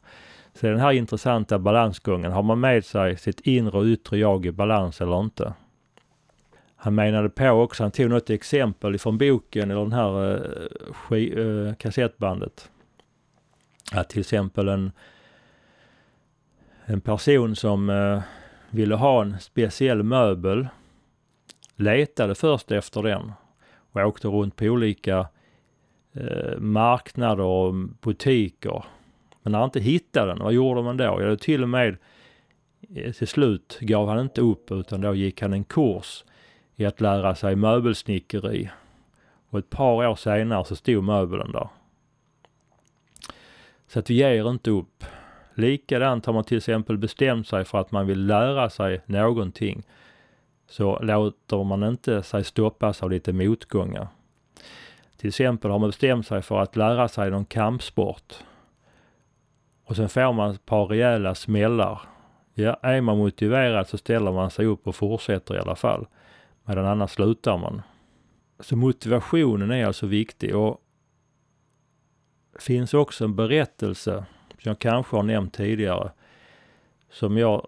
[0.55, 4.53] Så den här intressanta balansgången, har man med sig sitt inre och yttre jag i
[4.53, 5.53] balans eller inte?
[6.77, 10.35] Han menade på också, han tog något exempel ifrån boken eller den här
[11.11, 12.71] eh, eh, kassettbandet.
[13.93, 14.93] Att till exempel en,
[16.85, 18.21] en person som eh,
[18.71, 20.69] ville ha en speciell möbel
[21.77, 23.33] letade först efter den
[23.93, 25.27] och åkte runt på olika
[26.13, 28.85] eh, marknader och butiker.
[29.43, 31.05] Men när han inte hittade den, vad gjorde man då?
[31.05, 31.97] Ja, till och med
[32.95, 36.25] eh, till slut gav han inte upp utan då gick han en kurs
[36.77, 38.71] i att lära sig möbelsnickeri.
[39.51, 41.69] Och ett par år senare så stod möbeln där.
[43.87, 45.05] Så att vi ger inte upp.
[45.55, 49.83] Likadant har man till exempel bestämt sig för att man vill lära sig någonting
[50.69, 54.09] så låter man inte sig stoppas av lite motgångar.
[55.17, 58.35] Till exempel har man bestämt sig för att lära sig någon kampsport
[59.93, 62.01] och sen får man ett par rejäla smällar.
[62.55, 66.07] Ja, är man motiverad så ställer man sig upp och fortsätter i alla fall.
[66.65, 67.83] Medan annars slutar man.
[68.61, 70.81] Så motivationen är alltså viktig och
[72.53, 76.11] det finns också en berättelse som jag kanske har nämnt tidigare
[77.11, 77.67] som jag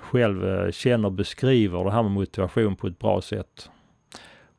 [0.00, 3.70] själv eh, känner beskriver det här med motivation på ett bra sätt.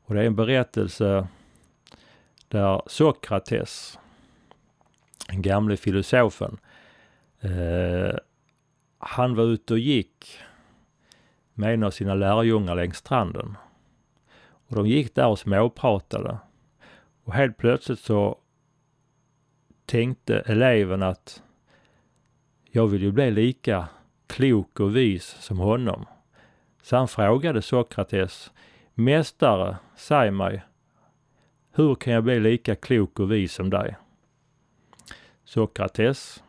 [0.05, 1.27] Och det är en berättelse
[2.47, 3.98] där Sokrates,
[5.31, 6.57] gamle filosofen,
[7.41, 8.15] eh,
[8.97, 10.39] han var ute och gick
[11.53, 13.57] med en av sina lärjungar längs stranden.
[14.67, 16.37] Och de gick där och småpratade.
[17.23, 18.37] Och helt plötsligt så
[19.85, 21.43] tänkte eleven att
[22.71, 23.87] jag vill ju bli lika
[24.27, 26.05] klok och vis som honom.
[26.81, 28.51] Så han frågade Sokrates,
[28.93, 30.63] Mästare, säg mig,
[31.71, 33.95] hur kan jag bli lika klok och vis som dig?
[35.49, 36.43] Sokrates,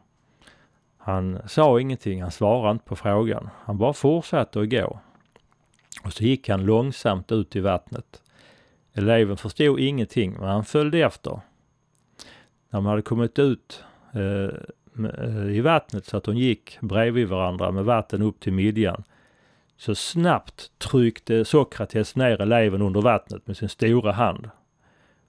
[0.98, 3.48] han sa ingenting, han svarade inte på frågan.
[3.64, 5.00] Han bara fortsatte att gå.
[6.04, 8.22] Och så gick han långsamt ut i vattnet.
[8.92, 11.40] Eleven förstod ingenting, men han följde efter.
[12.70, 14.60] När man hade kommit ut eh,
[14.98, 19.04] Eh, i vattnet så att de gick bredvid varandra med vatten upp till midjan.
[19.76, 24.50] Så snabbt tryckte Sokrates ner eleven under vattnet med sin stora hand.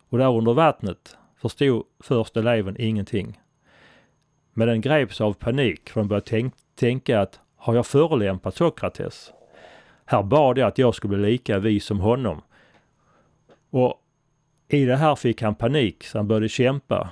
[0.10, 3.40] Och där under vattnet förstod först eleven ingenting.
[4.54, 9.32] Men den greps av panik för den började tänk tänka att har jag förolämpat Sokrates?
[10.06, 12.42] Här bad jag att jag skulle bli lika vis som honom.
[13.70, 14.02] Och
[14.68, 17.10] i det här fick han panik så han började kämpa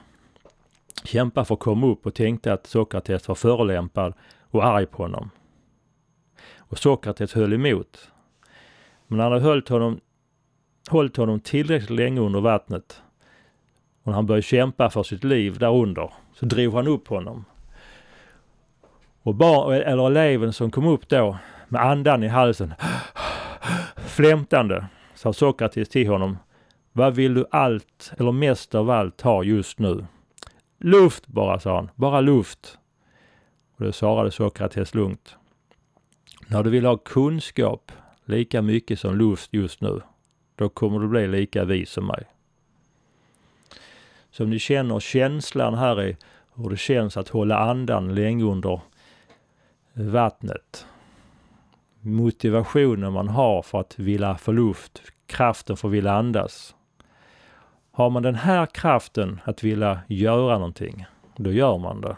[1.04, 5.30] kämpa för att komma upp och tänkte att Sokrates var förolämpad och arg på honom.
[6.58, 8.12] Och Sokrates höll emot.
[9.08, 10.00] Men när han hade hållit honom,
[10.90, 13.02] hållit honom tillräckligt länge under vattnet
[14.04, 17.46] och när han började kämpa för sitt liv därunder så drog han upp honom.
[19.22, 21.38] Och barn, eller eleven som kom upp då
[21.68, 22.74] med andan i halsen,
[23.96, 26.38] flämtande, sa Sokrates till honom.
[26.92, 30.06] Vad vill du allt eller mest av allt ha just nu?
[30.80, 31.90] Luft bara, sa han.
[31.96, 32.78] Bara luft.
[33.78, 35.36] Och då svarade Sokrates lugnt.
[36.48, 37.92] När du vill ha kunskap
[38.26, 40.02] lika mycket som luft just nu,
[40.56, 42.26] då kommer du bli lika vis som mig.
[44.40, 46.18] Som ni känner känslan här i
[46.56, 48.82] hur det känns att hålla andan länge under
[49.94, 50.86] vattnet.
[52.02, 56.76] Motivationen man har för att vilja få luft, kraften för att vilja andas
[57.92, 62.18] har man den här kraften att vilja göra någonting, då gör man det.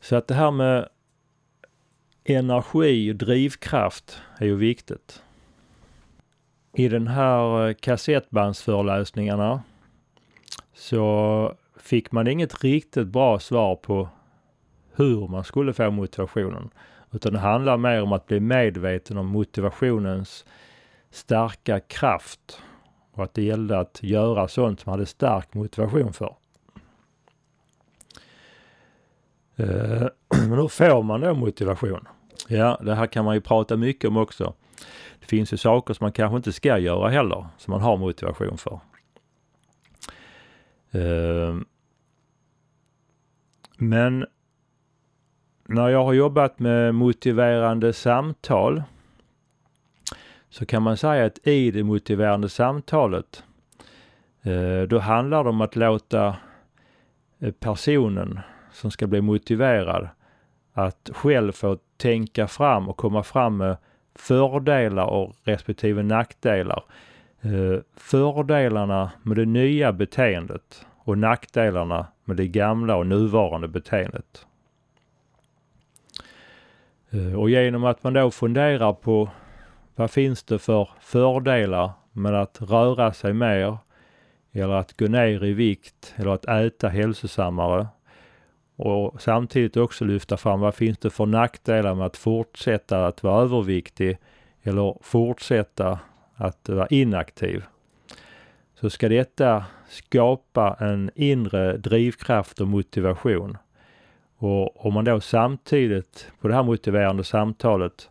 [0.00, 0.88] Så att det här med
[2.24, 5.22] energi och drivkraft är ju viktigt.
[6.72, 9.62] I den här eh, kassettbandsföreläsningarna
[10.74, 14.08] så fick man inget riktigt bra svar på
[14.94, 16.70] hur man skulle få motivationen.
[17.10, 20.44] Utan det handlar mer om att bli medveten om motivationens
[21.10, 22.62] starka kraft
[23.12, 26.36] och att det gällde att göra sånt som man hade stark motivation för.
[29.56, 30.08] Eh,
[30.48, 32.08] men hur får man då motivation?
[32.48, 34.54] Ja, det här kan man ju prata mycket om också.
[35.30, 38.58] Det finns ju saker som man kanske inte ska göra heller, som man har motivation
[38.58, 38.80] för.
[40.90, 41.64] Ehm.
[43.76, 44.26] Men
[45.68, 48.82] när jag har jobbat med motiverande samtal
[50.48, 53.44] så kan man säga att i det motiverande samtalet
[54.42, 56.36] eh, då handlar det om att låta
[57.38, 58.40] eh, personen
[58.72, 60.08] som ska bli motiverad
[60.72, 63.76] att själv få tänka fram och komma fram med
[64.20, 66.84] fördelar och respektive nackdelar.
[67.42, 74.46] Eh, fördelarna med det nya beteendet och nackdelarna med det gamla och nuvarande beteendet.
[77.10, 79.28] Eh, och genom att man då funderar på
[79.94, 83.78] vad finns det för fördelar med att röra sig mer
[84.52, 87.86] eller att gå ner i vikt eller att äta hälsosammare?
[88.82, 93.42] Och samtidigt också lyfta fram vad finns det för nackdelar med att fortsätta att vara
[93.42, 94.18] överviktig
[94.62, 95.98] eller fortsätta
[96.34, 97.64] att vara inaktiv?
[98.74, 103.56] Så ska detta skapa en inre drivkraft och motivation.
[104.36, 108.10] Och om man då samtidigt på det här motiverande samtalet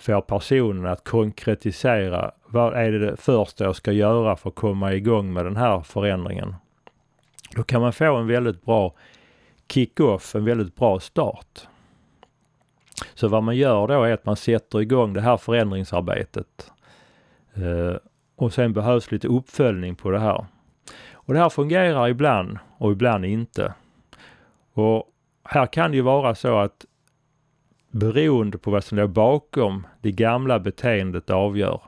[0.00, 5.32] får personen att konkretisera vad är det första jag ska göra för att komma igång
[5.32, 6.54] med den här förändringen.
[7.56, 8.94] Då kan man få en väldigt bra
[9.68, 11.68] kick-off, en väldigt bra start.
[13.14, 16.72] Så vad man gör då är att man sätter igång det här förändringsarbetet.
[17.54, 17.96] Eh,
[18.36, 20.46] och sen behövs lite uppföljning på det här.
[21.12, 23.74] Och det här fungerar ibland och ibland inte.
[24.72, 25.10] Och
[25.44, 26.84] här kan det ju vara så att
[27.90, 31.80] beroende på vad som låg bakom det gamla beteendet avgör.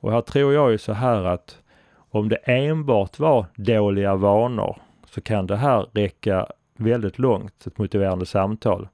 [0.00, 1.58] Och här tror jag ju så här att
[1.96, 4.76] om det enbart var dåliga vanor
[5.06, 6.46] så kan det här räcka
[6.78, 8.88] väldigt långt, ett motiverande samtal.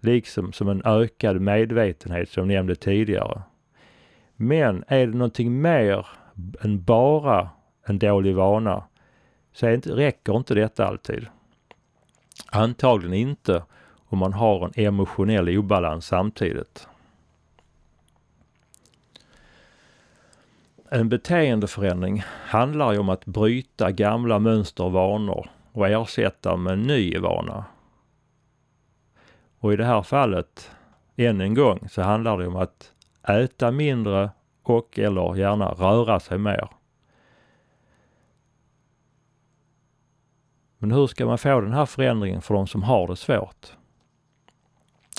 [0.00, 3.42] Liksom som en ökad medvetenhet som jag nämnde tidigare.
[4.36, 6.06] Men är det någonting mer
[6.60, 7.48] än bara
[7.86, 8.84] en dålig vana
[9.52, 11.26] så inte, räcker inte detta alltid.
[12.50, 13.62] Antagligen inte
[14.06, 16.88] om man har en emotionell obalans samtidigt.
[20.90, 26.82] En beteendeförändring handlar ju om att bryta gamla mönster och vanor och ersätta med en
[26.82, 27.64] ny vana.
[29.58, 30.70] Och i det här fallet,
[31.16, 32.92] än en gång, så handlar det om att
[33.28, 34.30] äta mindre
[34.62, 36.68] och eller gärna röra sig mer.
[40.78, 43.76] Men hur ska man få den här förändringen för de som har det svårt?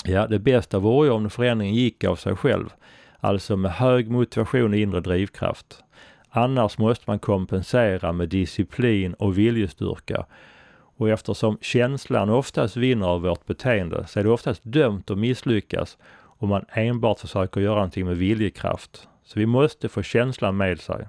[0.04, 2.74] Ja, det bästa vore ju om förändringen gick av sig själv.
[3.20, 5.84] Alltså med hög motivation och inre drivkraft.
[6.36, 10.26] Annars måste man kompensera med disciplin och viljestyrka.
[10.96, 15.98] Och eftersom känslan oftast vinner av vårt beteende så är det oftast dömt att misslyckas
[16.38, 19.08] om man enbart försöker göra någonting med viljekraft.
[19.24, 21.08] Så vi måste få känslan med sig.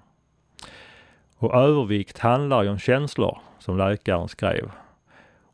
[1.37, 4.71] Och övervikt handlar ju om känslor, som läkaren skrev.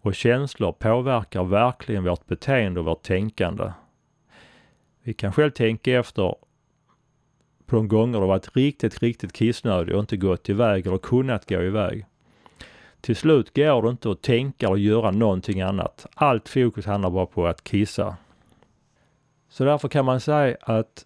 [0.02, 3.72] Och känslor påverkar verkligen vårt beteende och vårt tänkande.
[5.04, 6.36] Vi kan själv tänka efter
[7.74, 11.62] på de gånger det varit riktigt, riktigt kissnödig och inte gått iväg eller kunnat gå
[11.62, 12.06] iväg.
[13.02, 16.06] Till slut går det inte att tänka eller göra någonting annat.
[16.16, 18.18] Allt fokus handlar bara på att kissa.
[19.50, 21.06] Så därför kan man säga att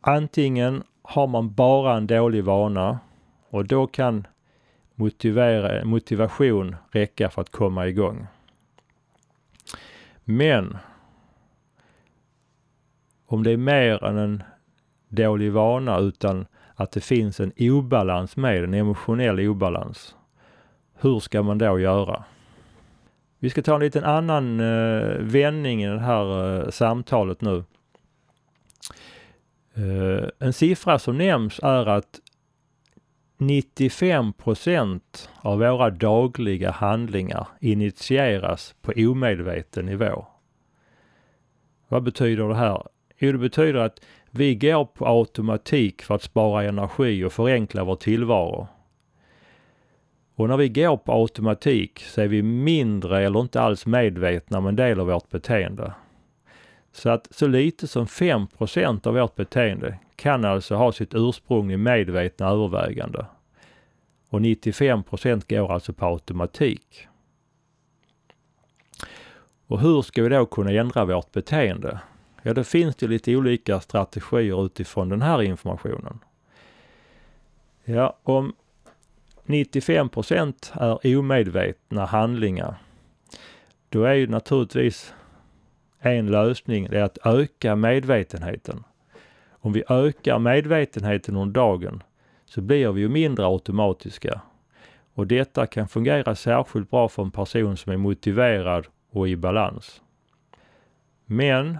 [0.00, 2.98] antingen har man bara en dålig vana
[3.50, 4.26] och då kan
[4.94, 8.26] motivera, motivation räcka för att komma igång.
[10.24, 10.76] Men
[13.26, 14.42] om det är mer än en
[15.10, 20.14] dålig vana utan att det finns en obalans med, en emotionell obalans.
[21.00, 22.24] Hur ska man då göra?
[23.38, 27.64] Vi ska ta en liten annan uh, vändning i det här uh, samtalet nu.
[29.78, 32.20] Uh, en siffra som nämns är att
[33.38, 40.26] 95 procent av våra dagliga handlingar initieras på omedveten nivå.
[41.88, 42.82] Vad betyder det här?
[43.18, 44.00] Jo, det betyder att
[44.30, 48.68] vi går på automatik för att spara energi och förenkla vår tillvaro.
[50.34, 54.66] Och när vi går på automatik så är vi mindre eller inte alls medvetna om
[54.66, 55.92] en del av vårt beteende.
[56.92, 61.76] Så att så lite som 5% av vårt beteende kan alltså ha sitt ursprung i
[61.76, 63.26] medvetna övervägande.
[64.28, 67.06] Och 95% går alltså på automatik.
[69.66, 72.00] Och hur ska vi då kunna ändra vårt beteende?
[72.42, 76.18] Ja, det finns det lite olika strategier utifrån den här informationen.
[77.84, 78.54] Ja, om
[79.44, 82.74] 95 procent är omedvetna handlingar,
[83.88, 85.14] då är ju naturligtvis
[85.98, 88.84] en lösning det är att öka medvetenheten.
[89.50, 92.02] Om vi ökar medvetenheten under dagen
[92.44, 94.40] så blir vi ju mindre automatiska.
[95.14, 100.02] Och detta kan fungera särskilt bra för en person som är motiverad och i balans.
[101.26, 101.78] Men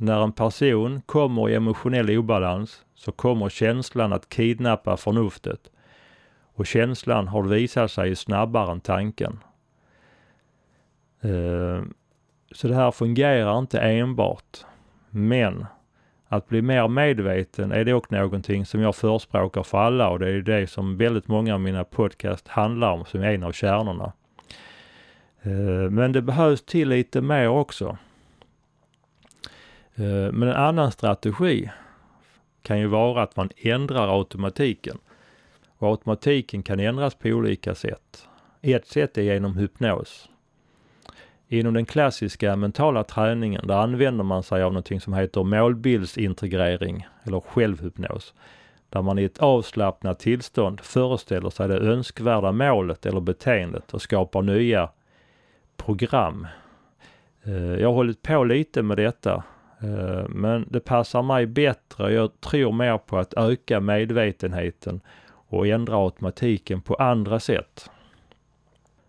[0.00, 5.70] när en person kommer i emotionell obalans så kommer känslan att kidnappa förnuftet.
[6.54, 9.38] Och känslan har visat sig snabbare än tanken.
[11.20, 11.82] Eh,
[12.52, 14.58] så det här fungerar inte enbart.
[15.10, 15.66] Men
[16.28, 20.40] att bli mer medveten är dock någonting som jag förespråkar för alla och det är
[20.40, 24.12] det som väldigt många av mina podcast handlar om som är en av kärnorna.
[25.42, 27.98] Eh, men det behövs till lite mer också.
[29.94, 31.70] Eh, men en annan strategi
[32.62, 34.98] kan ju vara att man ändrar automatiken.
[35.78, 38.28] Och automatiken kan ändras på olika sätt.
[38.62, 40.28] Ett sätt är genom hypnos.
[41.48, 47.40] Inom den klassiska mentala träningen, där använder man sig av någonting som heter målbildsintegrering eller
[47.40, 48.34] självhypnos.
[48.88, 54.42] Där man i ett avslappnat tillstånd föreställer sig det önskvärda målet eller beteendet och skapar
[54.42, 54.90] nya
[55.76, 56.46] program.
[57.42, 59.42] Eh, jag har hållit på lite med detta
[59.82, 62.12] Eh, men det passar mig bättre.
[62.12, 65.00] Jag tror mer på att öka medvetenheten
[65.48, 67.90] och ändra automatiken på andra sätt.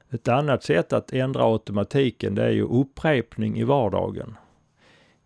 [0.10, 4.38] Ett annat sätt att ändra automatiken det är ju upprepning i vardagen.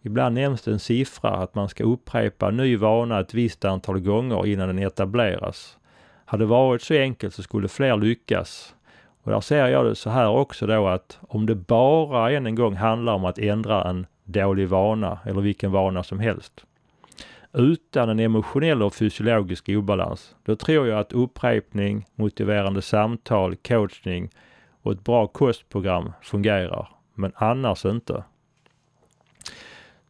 [0.02, 4.00] Ibland nämns det en siffra att man ska upprepa en ny vana ett visst antal
[4.00, 5.78] gånger innan den etableras.
[6.26, 8.76] Hade det varit så enkelt så skulle fler lyckas.
[9.24, 12.56] Och där ser jag det så här också då att om det bara än en
[12.56, 16.66] gång handlar om att ändra en dålig vana eller vilken vana som helst
[17.58, 24.30] utan en emotionell och fysiologisk obalans, då tror jag att upprepning, motiverande samtal, coachning
[24.82, 28.24] och ett bra kostprogram fungerar, men annars inte.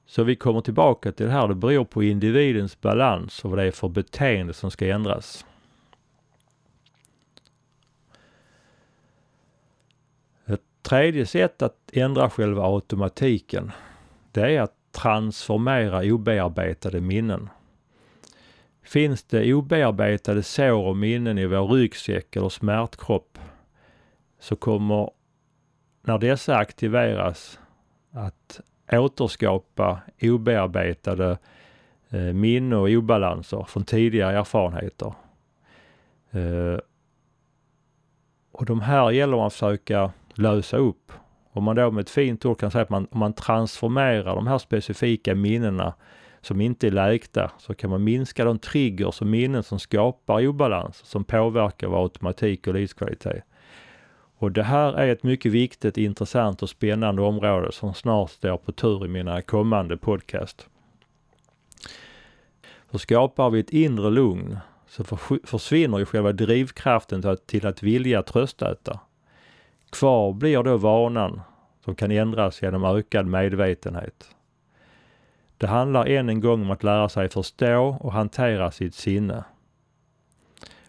[0.05, 3.65] Så vi kommer tillbaka till det här, det beror på individens balans och vad det
[3.65, 5.45] är för beteende som ska ändras.
[10.45, 13.71] Ett tredje sätt att ändra själva automatiken,
[14.35, 17.49] det är att transformera obearbetade minnen.
[18.83, 23.37] Finns det obearbetade sår och minnen i vår ryggsäck eller smärtkropp
[24.39, 25.09] så kommer,
[26.01, 27.59] när dessa aktiveras,
[28.11, 28.59] att
[28.91, 31.37] återskapa obearbetade
[32.09, 35.13] eh, minnen och obalanser från tidigare erfarenheter.
[36.31, 36.79] Eh,
[38.51, 41.11] och de här gäller att försöka lösa upp.
[41.55, 44.47] Om man då med ett fint ord kan säga att man, om man transformerar de
[44.47, 45.93] här specifika minnena
[46.41, 50.97] som inte är läkta så kan man minska de triggers och minnen som skapar obalans
[51.05, 53.43] som påverkar vår automatik och livskvalitet.
[54.37, 58.71] Och det här är ett mycket viktigt, intressant och spännande område som snart står på
[58.71, 60.69] tur i mina kommande podcast.
[62.91, 65.03] För skapar vi ett inre lugn så
[65.43, 68.99] försvinner ju själva drivkraften till att vilja tröstäta.
[69.99, 71.41] Kvar blir då vanan
[71.85, 74.35] som kan ändras genom ökad medvetenhet.
[75.57, 79.43] Det handlar än en gång om att lära sig förstå och hantera sitt sinne.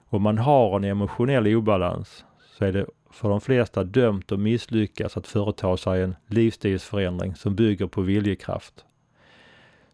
[0.09, 2.25] Om man har en emotionell obalans
[2.59, 7.55] så är det för de flesta dömt att misslyckas att företa sig en livsstilsförändring som
[7.55, 8.85] bygger på viljekraft.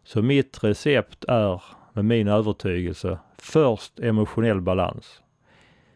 [0.03, 5.22] Så mitt recept är, med min övertygelse, först emotionell balans.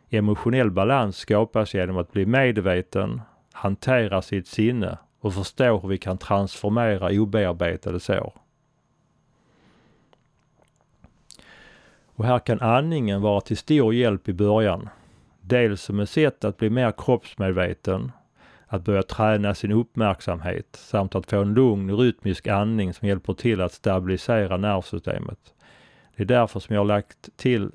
[0.09, 6.17] Emotionell balans skapas genom att bli medveten, hantera sitt sinne och förstå hur vi kan
[6.17, 8.33] transformera obearbetade sår.
[12.15, 14.89] Och här kan andningen vara till stor hjälp i början.
[15.41, 18.11] Dels som ett sätt att bli mer kroppsmedveten,
[18.67, 23.61] att börja träna sin uppmärksamhet samt att få en lugn rytmisk andning som hjälper till
[23.61, 25.39] att stabilisera nervsystemet.
[26.15, 27.71] Det är därför som jag har lagt till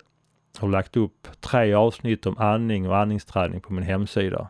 [0.59, 4.49] har lagt upp tre avsnitt om andning och andningsträning på min hemsida.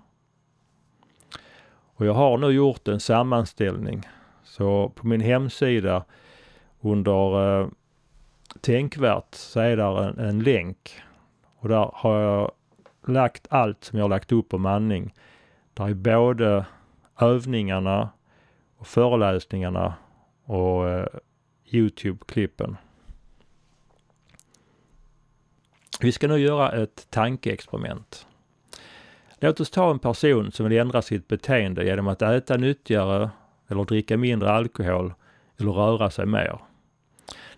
[1.94, 4.03] Och jag har nu gjort en sammanställning.
[4.44, 6.05] Så på min hemsida
[6.80, 7.68] under eh,
[8.61, 11.03] tänkvärt så är där en, en länk
[11.59, 12.53] och där har jag
[13.07, 15.14] lagt allt som jag har lagt upp om andning.
[15.74, 16.66] Där är både
[17.20, 18.11] övningarna
[18.76, 19.94] och föreläsningarna
[20.44, 21.07] och eh,
[21.64, 22.76] Youtube-klippen.
[26.01, 28.26] Vi ska nu göra ett tankeexperiment.
[29.40, 33.30] Låt oss ta en person som vill ändra sitt beteende genom att äta nyttigare
[33.68, 35.14] eller dricka mindre alkohol
[35.61, 36.59] eller röra sig mer.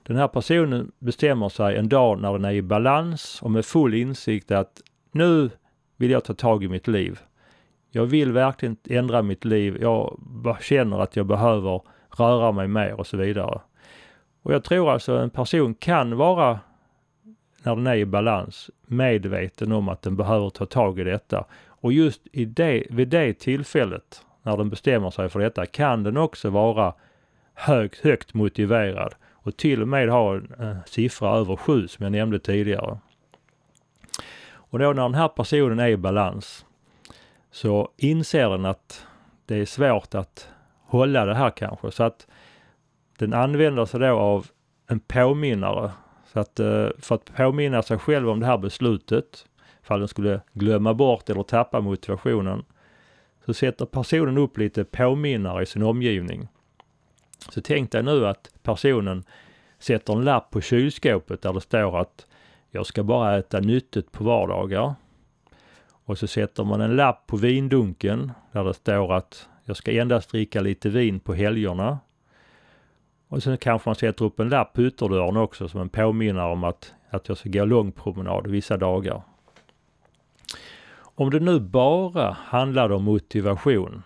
[0.03, 3.95] Den här personen bestämmer sig en dag när den är i balans och med full
[3.95, 4.82] insikt att
[5.12, 5.51] nu
[5.97, 7.20] vill jag ta tag i mitt liv.
[7.91, 9.78] Jag vill verkligen ändra mitt liv.
[9.80, 10.18] Jag
[10.61, 11.82] känner att jag behöver
[12.18, 13.61] röra mig mer och så vidare.
[14.43, 16.61] Och jag tror alltså en person kan vara,
[17.64, 21.44] när den är i balans, medveten om att den behöver ta tag i detta.
[21.66, 26.16] Och just i det, vid det tillfället, när den bestämmer sig för detta, kan den
[26.16, 26.94] också vara
[27.54, 32.12] högt, högt motiverad och till och med ha en, eh, siffra över sju som jag
[32.12, 32.98] nämnde tidigare.
[34.52, 36.66] Och då när den här personen är i balans
[37.50, 39.06] så inser den att
[39.46, 40.48] det är svårt att
[40.86, 41.90] hålla det här kanske.
[41.90, 42.26] Så att
[43.18, 44.46] den använder sig då av
[44.86, 45.90] en påminnare.
[46.35, 49.47] Så att eh, för att påminna sig själv om det här beslutet,
[49.82, 52.64] ifall den skulle glömma bort eller tappa motivationen,
[53.47, 56.49] så sätter personen upp lite påminnare i sin omgivning.
[57.49, 59.24] Så tänk dig nu att personen
[59.78, 62.26] sätter en lapp på kylskåpet där det står att
[62.70, 64.95] jag ska bara äta nyttigt på vardagar.
[66.05, 70.30] Och så sätter man en lapp på vindunken där det står att jag ska endast
[70.30, 71.99] dricka lite vin på helgerna.
[73.28, 76.64] Och sen kanske man sätter upp en lapp på ytterdörren också som en påminnare om
[76.64, 79.22] att, att jag ska gå långpromenad vissa dagar.
[80.96, 84.02] Om det nu bara handlade om motivation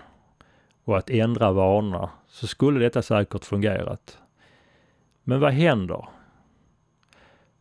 [0.84, 4.18] och att ändra vanorna så skulle detta säkert fungerat.
[5.24, 6.08] Men vad händer?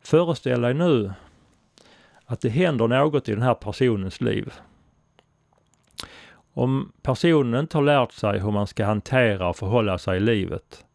[0.03, 1.13] Föreställ dig nu
[2.25, 4.53] att det händer något i den här personens liv.
[6.53, 10.85] Om personen inte har lärt sig hur man ska hantera och förhålla sig i livet,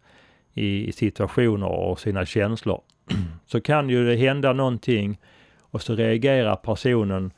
[0.55, 2.81] i situationer och sina känslor,
[3.47, 5.19] så kan ju det hända någonting
[5.61, 7.33] och så reagerar personen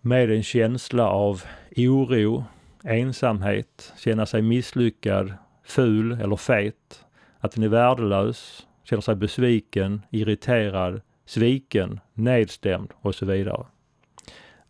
[0.00, 1.42] med en känsla av
[1.76, 2.44] oro,
[2.84, 5.34] ensamhet, känna sig misslyckad,
[5.64, 7.04] ful eller fet,
[7.38, 13.66] att den är värdelös, känner sig besviken, irriterad, sviken, nedstämd och så vidare.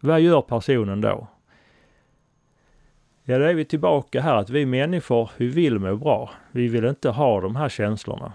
[0.00, 1.28] Vad gör personen då?
[3.26, 6.30] Ja, då är vi tillbaka här att vi människor, vi vill må bra.
[6.52, 8.32] Vi vill inte ha de här känslorna.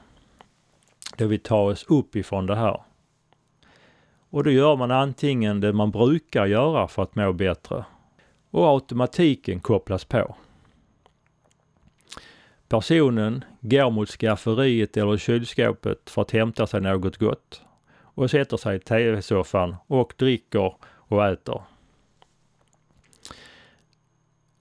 [1.18, 2.82] Då vi tar oss upp ifrån det här.
[4.30, 7.86] Och då gör man antingen det man brukar göra för att må bättre
[8.52, 10.36] och automatiken kopplas på.
[12.68, 17.62] Personen går mot skafferiet eller kylskåpet för att hämta sig något gott
[18.02, 21.62] och sätter sig i tv-soffan och dricker och äter.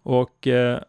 [0.09, 0.81] Och eh,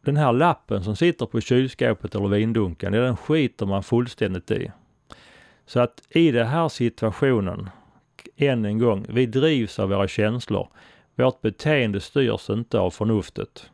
[0.00, 4.70] den här lappen som sitter på kylskåpet eller vindunken, den skiter man fullständigt i.
[5.66, 7.70] Så att i den här situationen,
[8.36, 10.68] än en gång, vi drivs av våra känslor.
[11.14, 13.70] Vårt beteende styrs inte av förnuftet.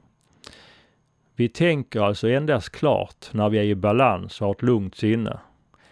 [1.35, 5.39] Vi tänker alltså endast klart när vi är i balans och har ett lugnt sinne.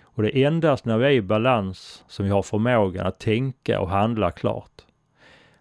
[0.02, 3.80] Och det är endast när vi är i balans som vi har förmågan att tänka
[3.80, 4.84] och handla klart.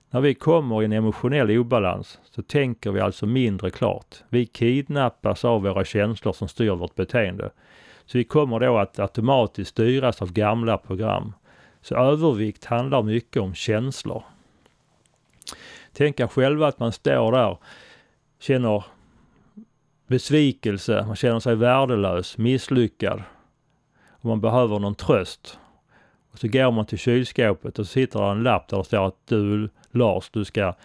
[0.09, 4.15] När vi kommer i en emotionell obalans så tänker vi alltså mindre klart.
[4.29, 7.51] Vi kidnappas av våra känslor som styr vårt beteende.
[8.05, 11.33] Så vi kommer då att automatiskt styras av gamla program.
[11.81, 14.23] Så övervikt handlar mycket om känslor.
[15.93, 17.57] Tänk er själva att man står där,
[18.39, 18.83] känner
[20.07, 23.23] besvikelse, man känner sig värdelös, misslyckad
[24.09, 25.59] och man behöver någon tröst.
[26.31, 29.07] Och så går man till kylskåpet och så sitter där en lapp där det står
[29.07, 30.75] att du Lars, du ska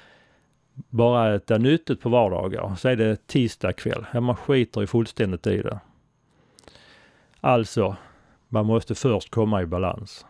[0.74, 2.74] bara äta nyttigt på vardagar.
[2.74, 4.06] Så är det tisdag kväll.
[4.12, 5.80] Ja, man skiter ju fullständigt i det.
[7.40, 7.96] Alltså,
[8.48, 10.26] man måste först komma i balans.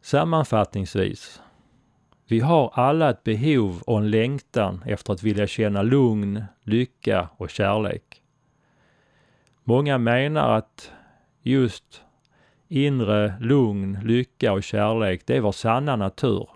[0.00, 1.40] Sammanfattningsvis
[2.30, 7.50] vi har alla ett behov och en längtan efter att vilja känna lugn, lycka och
[7.50, 8.22] kärlek.
[9.64, 10.92] Många menar att
[11.42, 12.02] just
[12.68, 16.48] inre lugn, lycka och kärlek, det är vår sanna natur.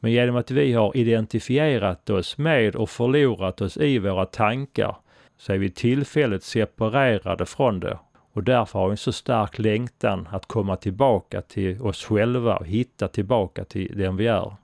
[0.00, 4.96] Men genom att vi har identifierat oss med och förlorat oss i våra tankar
[5.36, 7.98] så är vi tillfälligt separerade från det
[8.38, 12.66] och därför har vi en så stark längtan att komma tillbaka till oss själva och
[12.66, 14.54] hitta tillbaka till den vi är.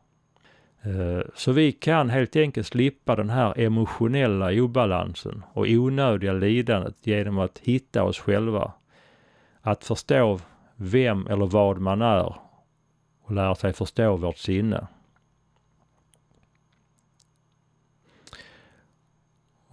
[0.82, 7.38] Eh, så vi kan helt enkelt slippa den här emotionella obalansen och onödiga lidandet genom
[7.38, 8.72] att hitta oss själva.
[9.60, 10.40] Att förstå
[10.76, 12.34] vem eller vad man är
[13.24, 14.86] och lära sig förstå vårt sinne.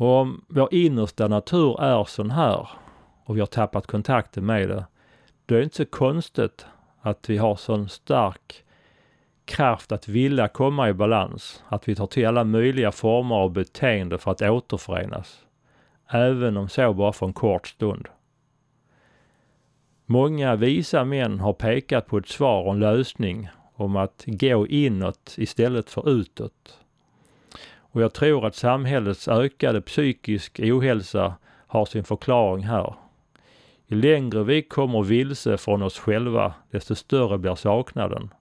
[0.02, 2.70] Och om vår innersta natur är sån här
[3.24, 4.86] och vi har tappat kontakten med det,
[5.46, 6.66] då är det inte så konstigt
[7.02, 8.64] att vi har sån stark
[9.46, 14.18] kraft att vilja komma i balans, att vi tar till alla möjliga former av beteende
[14.18, 15.40] för att återförenas.
[16.08, 18.08] Även om så bara för en kort stund.
[20.06, 25.36] Många visa män har pekat på ett svar och en lösning om att gå inåt
[25.38, 26.81] istället för utåt.
[27.92, 31.34] Och jag tror att samhällets ökade psykisk ohälsa
[31.68, 32.94] har sin förklaring här.
[33.88, 38.34] Ju längre vi kommer vilse från oss själva, desto större blir saknaden.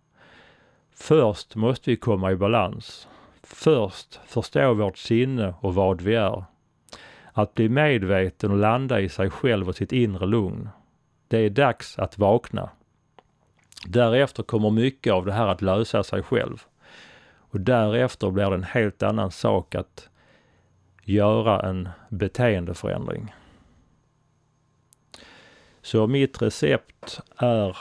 [0.95, 3.09] Först måste vi komma i balans.
[3.43, 6.45] Först förstå vårt sinne och vad vi är.
[7.33, 10.69] Att bli medveten och landa i sig själv och sitt inre lugn.
[11.29, 12.71] Det är dags att vakna.
[13.87, 16.65] Därefter kommer mycket av det här att lösa sig själv.
[17.51, 20.09] Och därefter blir det en helt annan sak att
[21.03, 23.35] göra en beteendeförändring.
[25.83, 27.79] Så mitt recept är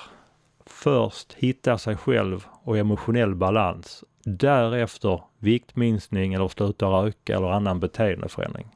[0.65, 4.03] först hitta sig själv och emotionell balans.
[4.23, 8.75] Därefter viktminskning eller sluta röka eller annan beteendeförändring.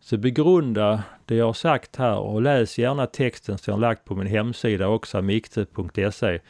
[0.00, 4.04] Så begrunda det jag har sagt här och läs gärna texten som jag har lagt
[4.04, 6.40] på min hemsida också, mikte.se,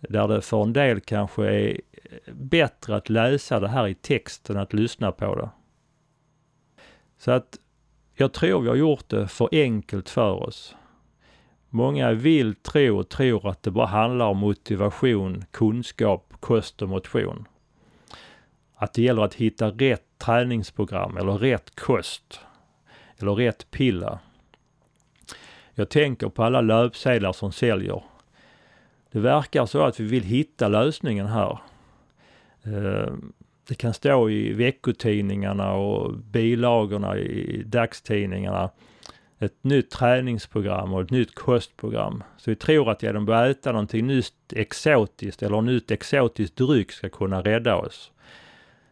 [0.00, 1.80] där det för en del kanske är
[2.32, 5.50] bättre att läsa det här i text än att lyssna på det.
[7.18, 7.58] Så att
[8.14, 10.76] jag tror vi har gjort det för enkelt för oss.
[11.68, 17.48] Många vill tro och tror att det bara handlar om motivation, kunskap, kost och motion.
[18.74, 22.40] Att det gäller att hitta rätt träningsprogram eller rätt kost
[23.18, 24.18] eller rätt piller.
[25.74, 28.02] Jag tänker på alla löpsedlar som säljer.
[29.12, 31.58] Det verkar så att vi vill hitta lösningen här.
[32.62, 33.12] Eh,
[33.68, 38.70] det kan stå i veckotidningarna och bilagorna i dagstidningarna
[39.38, 42.22] ett nytt träningsprogram och ett nytt kostprogram.
[42.36, 47.08] Så vi tror att genom att äta någonting nytt exotiskt eller nytt exotiskt dryck ska
[47.08, 48.12] kunna rädda oss.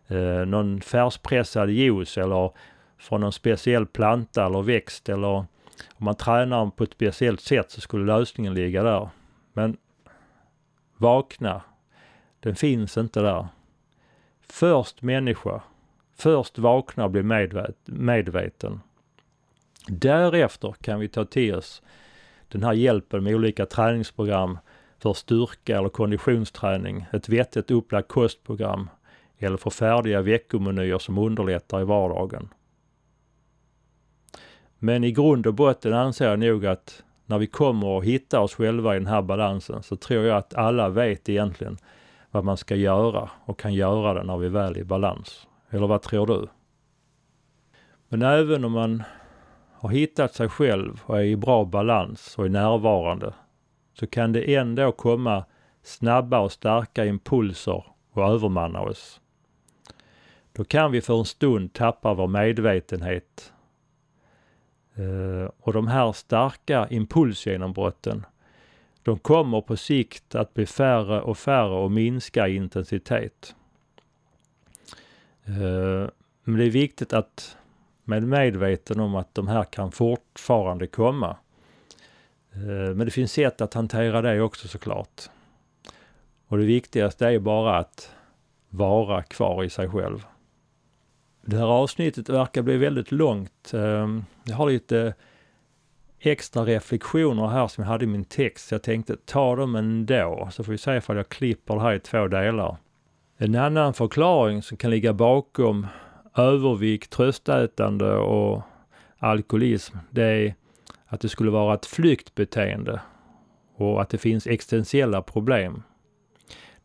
[0.07, 2.51] Eh, någon färskpressad juice eller
[2.99, 7.81] från någon speciell planta eller växt eller om man tränar på ett speciellt sätt så
[7.81, 9.09] skulle lösningen ligga där.
[9.53, 9.77] Men
[10.99, 11.63] vakna.
[12.41, 13.49] Den finns inte där.
[14.41, 15.63] Först människa.
[16.17, 18.81] Först vakna och bli medvet medveten.
[19.87, 21.83] Därefter kan vi ta till oss
[22.49, 24.59] den här hjälpen med olika träningsprogram
[24.99, 28.91] för styrka eller konditionsträning, ett vettigt upplagt kostprogram
[29.39, 32.49] eller för färdiga veckomenyer som underlättar i vardagen.
[34.79, 38.55] Men i grund och botten anser jag nog att när vi kommer att hitta oss
[38.55, 41.79] själva i den här balansen så tror jag att alla vet egentligen
[42.31, 45.47] vad man ska göra och kan göra det när vi väl är i balans.
[45.71, 46.47] Eller vad tror du?
[48.09, 49.03] Men även om man
[49.73, 53.35] har hittat sig själv och är i bra balans och är närvarande
[53.93, 55.45] så kan det ändå komma
[55.83, 59.21] snabba och starka impulser och övermanna oss.
[60.53, 63.53] Då kan vi för en stund tappa vår medvetenhet.
[64.99, 68.27] Eh, och de här starka impulsgenombrotten,
[69.03, 73.55] de kommer på sikt att bli färre och färre och minska i intensitet.
[75.45, 76.11] Eh,
[76.45, 77.57] men det är viktigt att
[78.05, 81.37] med medveten om att de här kan fortfarande komma.
[82.53, 85.23] Eh, men det finns sätt att hantera det också såklart.
[86.47, 88.11] Och det viktigaste är bara att
[88.69, 90.27] vara kvar i sig själv.
[91.43, 93.75] Det här avsnittet verkar bli väldigt långt.
[93.75, 95.15] Ehm, jag har lite
[96.21, 98.73] extra reflektioner här som jag hade i min text.
[98.73, 102.01] Jag tänkte ta dem ändå, så får vi se ifall jag klipper det här i
[102.01, 102.77] två delar.
[103.37, 105.87] En annan förklaring som kan ligga bakom
[106.37, 108.63] övervikt, tröstätande och
[109.19, 110.55] alkoholism, det är
[111.07, 113.01] att det skulle vara ett flyktbeteende
[113.77, 115.83] och att det finns existentiella problem.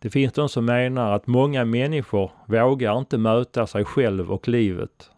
[0.04, 5.12] Det finns de som menar att många människor vågar inte möta sig själv och livet.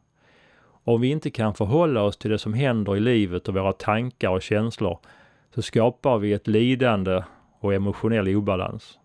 [0.84, 4.30] Om vi inte kan förhålla oss till det som händer i livet och våra tankar
[4.30, 5.00] och känslor
[5.56, 7.24] så skapar vi ett lidande
[7.60, 9.00] och emotionell obalans.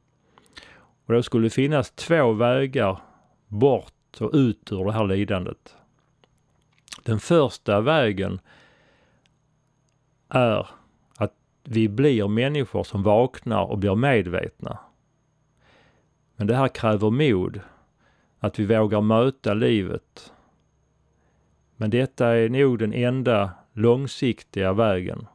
[1.07, 2.99] Och då skulle det finnas två vägar
[3.47, 5.77] bort och ut ur det här lidandet.
[7.03, 8.41] Den första vägen
[10.29, 10.69] är
[11.17, 14.79] att vi blir människor som vaknar och blir medvetna.
[16.41, 17.61] Men det här kräver mod.
[18.39, 20.33] Att vi vågar möta livet.
[21.77, 25.27] Men detta är nog den enda långsiktiga vägen.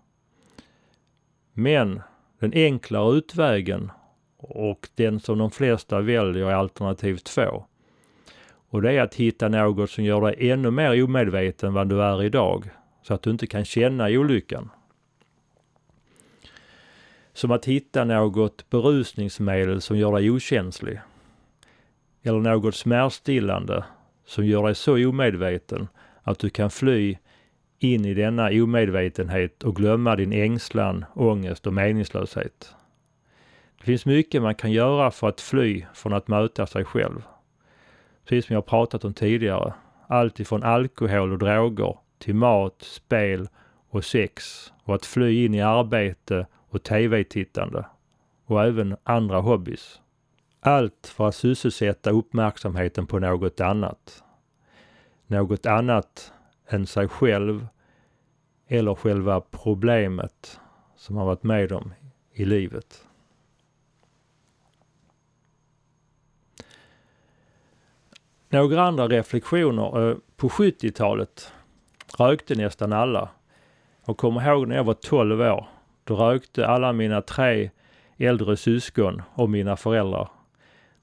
[1.53, 2.01] Men
[2.39, 3.91] den enklare utvägen
[4.38, 7.66] och den som de flesta väljer är alternativ två.
[8.70, 12.01] Och det är att hitta något som gör dig ännu mer omedveten än vad du
[12.03, 12.70] är idag.
[13.01, 14.70] Så att du inte kan känna olyckan.
[17.36, 20.99] Som att hitta något berusningsmedel som gör dig okänslig.
[22.23, 23.83] Eller något smärtstillande
[24.25, 25.88] som gör dig så omedveten
[26.23, 27.17] att du kan fly
[27.79, 32.75] in i denna omedvetenhet och glömma din ängslan, ångest och meningslöshet.
[33.77, 37.21] Det finns mycket man kan göra för att fly från att möta sig själv.
[38.25, 39.73] Precis som jag pratat om tidigare.
[40.07, 43.47] Allt ifrån alkohol och droger till mat, spel
[43.89, 44.43] och sex
[44.83, 46.45] och att fly in i arbete
[46.76, 47.86] och tv-tittande
[48.45, 50.01] och även andra hobbys.
[50.59, 54.23] Allt för att sysselsätta uppmärksamheten på något annat.
[55.28, 56.34] Något annat
[56.67, 57.67] än sig själv
[58.67, 60.59] eller själva problemet
[60.95, 61.93] som man varit med om
[62.32, 63.07] i livet.
[68.49, 70.09] Några andra reflektioner.
[70.09, 71.51] Eh, på 70-talet
[72.17, 73.30] rökte nästan alla.
[74.05, 75.74] Jag kommer ihåg när jag var 12 år.
[76.08, 77.70] Då rökte alla mina tre
[78.18, 80.30] äldre syskon och mina föräldrar.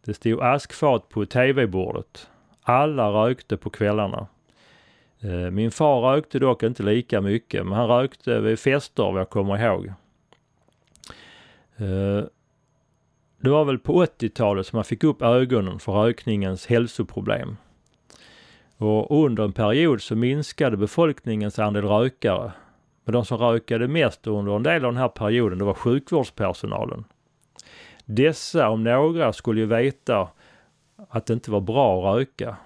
[0.04, 2.28] Det stod askfat på tv-bordet.
[2.62, 4.26] Alla rökte på kvällarna.
[5.20, 9.30] Eh, min far rökte dock inte lika mycket, men han rökte vid fester vad jag
[9.30, 9.86] kommer ihåg.
[11.76, 12.24] Eh,
[13.40, 17.56] det var väl på 80-talet som man fick upp ögonen för rökningens hälsoproblem.
[18.76, 22.52] Och under en period så minskade befolkningens andel rökare.
[23.04, 27.04] Men de som rökade mest under en del av den här perioden, det var sjukvårdspersonalen.
[28.04, 30.28] Dessa om några skulle ju veta
[31.08, 32.56] att det inte var bra att röka.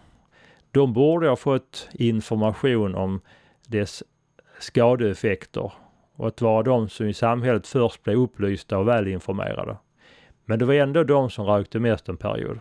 [0.71, 3.21] De borde ha fått information om
[3.67, 4.03] dess
[4.59, 5.73] skadeeffekter
[6.17, 9.77] och att vara de som i samhället först blev upplysta och välinformerade.
[10.45, 12.61] Men det var ändå de som rökte mest en period.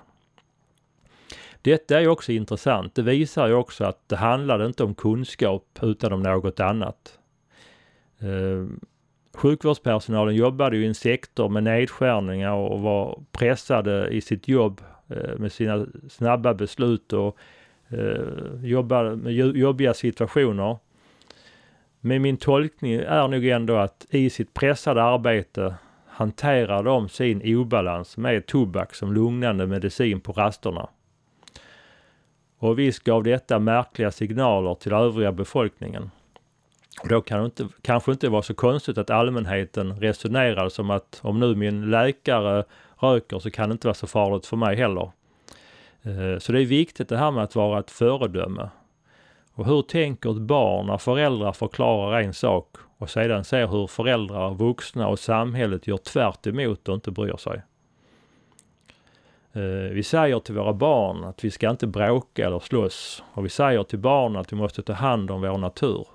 [1.62, 2.96] Detta är också intressant.
[2.96, 7.20] Det visar ju också att det handlade inte om kunskap utan om något annat.
[8.20, 8.66] Eh,
[9.34, 15.38] sjukvårdspersonalen jobbade ju i en sektor med nedskärningar och var pressade i sitt jobb eh,
[15.38, 17.38] med sina snabba beslut och
[17.90, 20.78] eh, jobbade med jobbiga situationer.
[22.00, 25.76] Men min tolkning är nog ändå att i sitt pressade arbete
[26.08, 30.90] hanterar de sin obalans med tobak som lugnande medicin på rasterna.
[32.58, 36.12] Och visst gav detta märkliga signaler till övriga befolkningen.
[37.02, 41.20] Och då kan det inte, kanske inte vara så konstigt att allmänheten resonerade som att
[41.22, 42.64] om nu min läkare
[42.98, 45.12] röker så kan det inte vara så farligt för mig heller.
[46.04, 48.70] Eh, så det är viktigt det här med att vara ett föredöme.
[49.54, 54.54] Och hur tänker ett barn när föräldrar förklarar en sak och sedan ser hur föräldrar,
[54.54, 57.62] vuxna och samhället gör tvärt emot och inte bryr sig?
[59.54, 63.50] Eh, vi säger till våra barn att vi ska inte bråka eller slåss och vi
[63.50, 66.08] säger till barnen att vi måste ta hand om vår natur.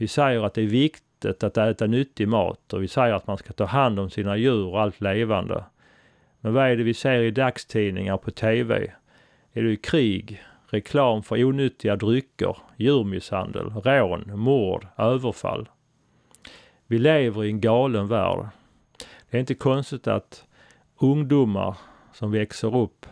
[0.00, 3.38] Vi säger att det är viktigt att äta nyttig mat och vi säger att man
[3.38, 5.64] ska ta hand om sina djur och allt levande.
[6.40, 8.92] Men vad är det vi ser i dagstidningar på TV?
[9.52, 15.68] Är det krig, reklam för onyttiga drycker, djurmisshandel, rån, mord, överfall?
[16.86, 18.48] Vi lever i en galen värld.
[19.30, 20.44] Det är inte konstigt att
[21.00, 21.76] ungdomar
[22.12, 23.06] som växer upp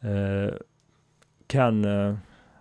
[0.00, 0.54] eh,
[1.46, 2.16] kan eh,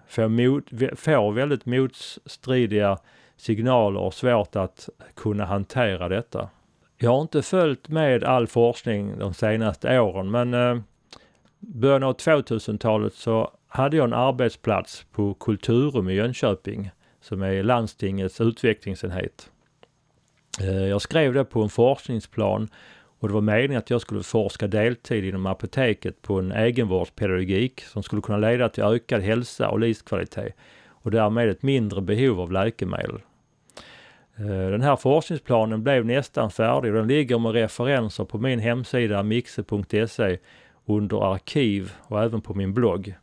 [0.08, 0.64] få, mot,
[0.96, 2.98] få väldigt motstridiga
[3.40, 6.50] signaler och svårt att kunna hantera detta.
[6.98, 10.82] Jag har inte följt med all forskning de senaste åren men eh,
[11.60, 18.42] början av 2000-talet så hade jag en arbetsplats på Kulturum i Jönköping som är landstingets
[18.42, 19.50] utvecklingsenhet.
[20.60, 22.70] Eh, jag skrev det på en forskningsplan
[23.20, 28.04] och det var meningen att jag skulle forska deltid inom apoteket på en egenvårdspedagogik som
[28.04, 30.56] skulle kunna leda till ökad hälsa och livskvalitet
[30.88, 33.20] och därmed ett mindre behov av läkemedel.
[34.40, 39.24] Eh, den här forskningsplanen blev nästan färdig och den ligger med referenser på min hemsida
[39.24, 40.38] mixe.se
[40.86, 43.16] under arkiv och även på min blogg.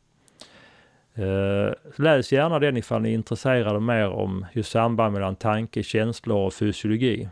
[1.15, 6.47] Eh, läs gärna den ifall ni är intresserade mer om just samband mellan tanke, känslor
[6.47, 7.29] och fysiologi.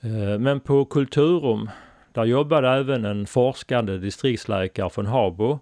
[0.00, 1.70] Eh, men på Kulturum,
[2.12, 5.58] där jobbade även en forskande distriktsläkare från Habo.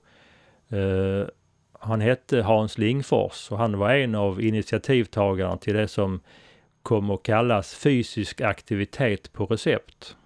[1.83, 6.21] Han hette Hans Lingfors och han var en av initiativtagarna till det som
[6.83, 10.17] kom att kallas fysisk aktivitet på recept.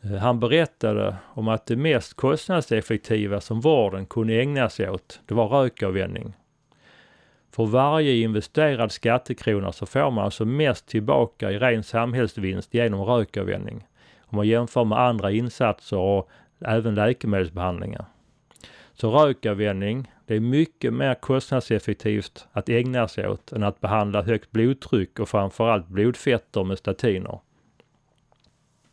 [0.00, 5.34] Eh, han berättade om att det mest kostnadseffektiva som vården kunde ägna sig åt, det
[5.34, 6.32] var rökavvänjning.
[7.50, 13.86] För varje investerad skattekrona så får man alltså mest tillbaka i ren samhällsvinst genom rökavvänjning.
[14.20, 16.28] Om man jämför med andra insatser och
[16.60, 18.04] även läkemedelsbehandlingar.
[19.00, 24.50] Så rökavvänjning, det är mycket mer kostnadseffektivt att ägna sig åt än att behandla högt
[24.50, 27.38] blodtryck och framförallt blodfetter med statiner.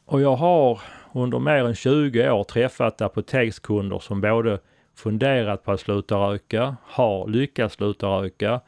[0.05, 0.81] Och jag har
[1.13, 4.59] under mer än 20 år träffat apotekskunder som både
[4.95, 8.61] funderat på att sluta röka, har lyckats sluta röka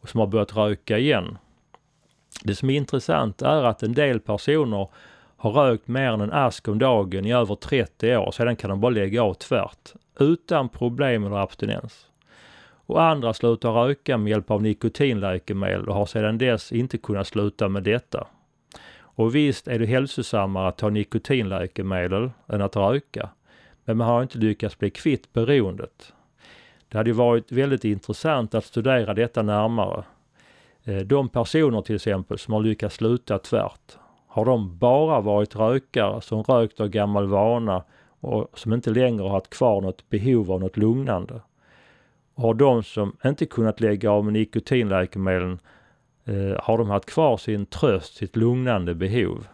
[0.00, 1.38] och som har börjat röka igen.
[2.44, 4.88] Det som är intressant är att en del personer
[5.36, 8.80] har rökt mer än en ask om dagen i över 30 år, sedan kan de
[8.80, 12.06] bara lägga av tvärt, utan problem eller abstinens.
[12.86, 17.68] Och andra slutar röka med hjälp av nikotinläkemedel och har sedan dess inte kunnat sluta
[17.68, 18.26] med detta.
[18.98, 23.28] Och visst är det hälsosammare att ta nikotinläkemedel än att röka.
[23.84, 26.12] Men man har inte lyckats bli kvitt beroendet.
[26.88, 30.04] Det hade varit väldigt intressant att studera detta närmare.
[30.84, 36.20] Eh, de personer till exempel som har lyckats sluta tvärt, har de bara varit rökare
[36.20, 37.82] som rökt av gammal vana
[38.20, 41.40] och som inte längre har haft kvar något behov av något lugnande?
[42.34, 45.58] Och har de som inte kunnat lägga av med nikotinläkemedlen
[46.24, 49.46] eh, har de haft kvar sin tröst, sitt lugnande behov.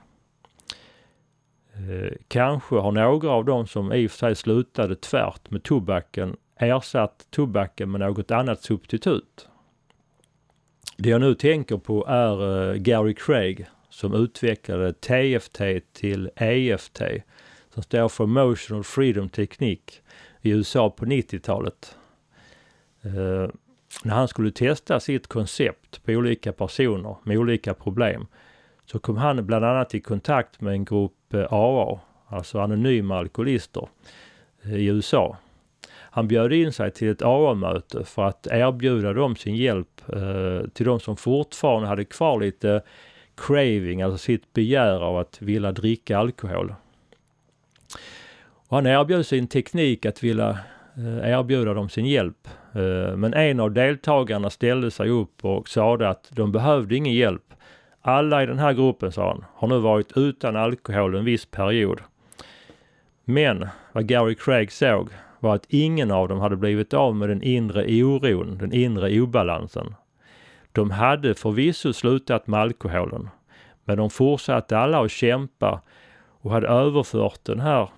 [1.74, 6.36] Eh, kanske har några av dem som i och för sig slutade tvärt med tobaken
[6.56, 9.48] ersatt tobaken med något annat substitut.
[10.96, 15.60] Det jag nu tänker på är eh, Gary Craig som utvecklade TFT
[15.92, 17.02] till EFT
[17.76, 19.94] som står för Emotional Freedom Technique
[20.42, 21.96] i USA på 90-talet.
[23.02, 23.50] Eh,
[24.04, 28.26] när han skulle testa sitt koncept på olika personer med olika problem
[28.84, 33.88] så kom han bland annat i kontakt med en grupp eh, AA, alltså anonyma alkoholister
[34.62, 35.36] eh, i USA.
[35.92, 40.86] Han bjöd in sig till ett AA-möte för att erbjuda dem sin hjälp eh, till
[40.86, 42.82] de som fortfarande hade kvar lite
[43.34, 46.74] craving, alltså sitt begär av att vilja dricka alkohol.
[48.68, 50.58] Och han erbjöd sin teknik att vilja
[50.96, 52.48] eh, erbjuda dem sin hjälp.
[52.74, 57.42] Eh, men en av deltagarna ställde sig upp och sade att de behövde ingen hjälp.
[58.02, 62.00] Alla i den här gruppen, sa han, har nu varit utan alkohol en viss period.
[63.24, 65.08] Men vad Gary Craig såg
[65.40, 69.94] var att ingen av dem hade blivit av med den inre oron, den inre obalansen.
[70.72, 73.28] De hade förvisso slutat med alkoholen,
[73.84, 75.82] men de fortsatte alla att kämpa
[76.40, 77.88] och hade överfört den här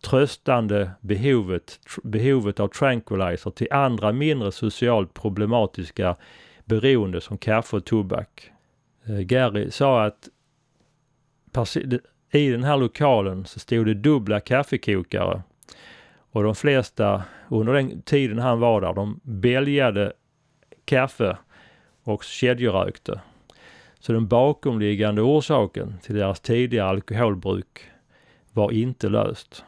[0.00, 6.16] tröstande behovet, behovet av tranquilizer till andra mindre socialt problematiska
[6.64, 8.50] beroende som kaffe och tobak.
[9.04, 10.28] Eh, Gary sa att
[12.32, 15.42] i den här lokalen så stod det dubbla kaffekokare
[16.32, 20.12] och de flesta under den tiden han var där, de bälgade
[20.84, 21.36] kaffe
[22.02, 23.20] och kedjerökte.
[24.00, 27.80] Så den bakomliggande orsaken till deras tidiga alkoholbruk
[28.52, 29.64] var inte löst.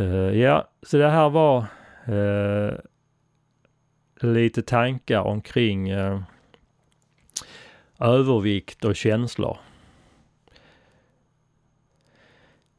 [0.00, 1.66] Uh, ja, så det här var
[2.08, 2.72] uh,
[4.20, 6.20] lite tankar omkring uh,
[8.00, 9.58] övervikt och känslor.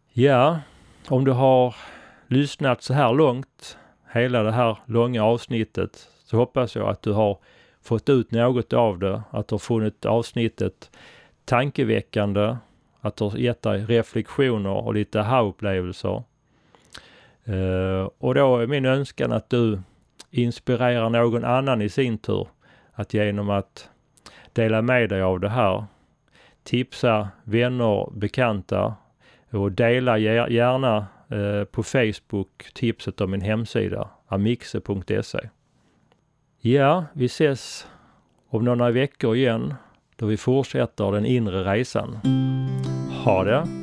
[0.10, 0.60] Ja,
[1.08, 1.76] om du har
[2.28, 3.78] lyssnat så här långt,
[4.14, 7.38] hela det här långa avsnittet, så hoppas jag att du har
[7.82, 10.92] fått ut något av det, att du har funnit avsnittet
[11.46, 12.58] tankeväckande,
[13.02, 16.24] att det har gett dig reflektioner och lite aha-upplevelser.
[17.46, 19.80] Eh, och då är min önskan att du
[20.32, 22.48] inspirerar någon annan i sin tur
[22.94, 23.90] att genom att
[24.54, 25.86] dela med dig av det här,
[26.64, 28.96] tipsa vänner, bekanta
[29.52, 35.50] och dela gärna eh, på Facebook tipset om min hemsida amixe.se.
[36.60, 37.88] Ja, vi ses
[38.50, 39.74] om några veckor igen
[40.16, 42.20] då vi fortsätter den inre resan.
[43.24, 43.83] Ha det!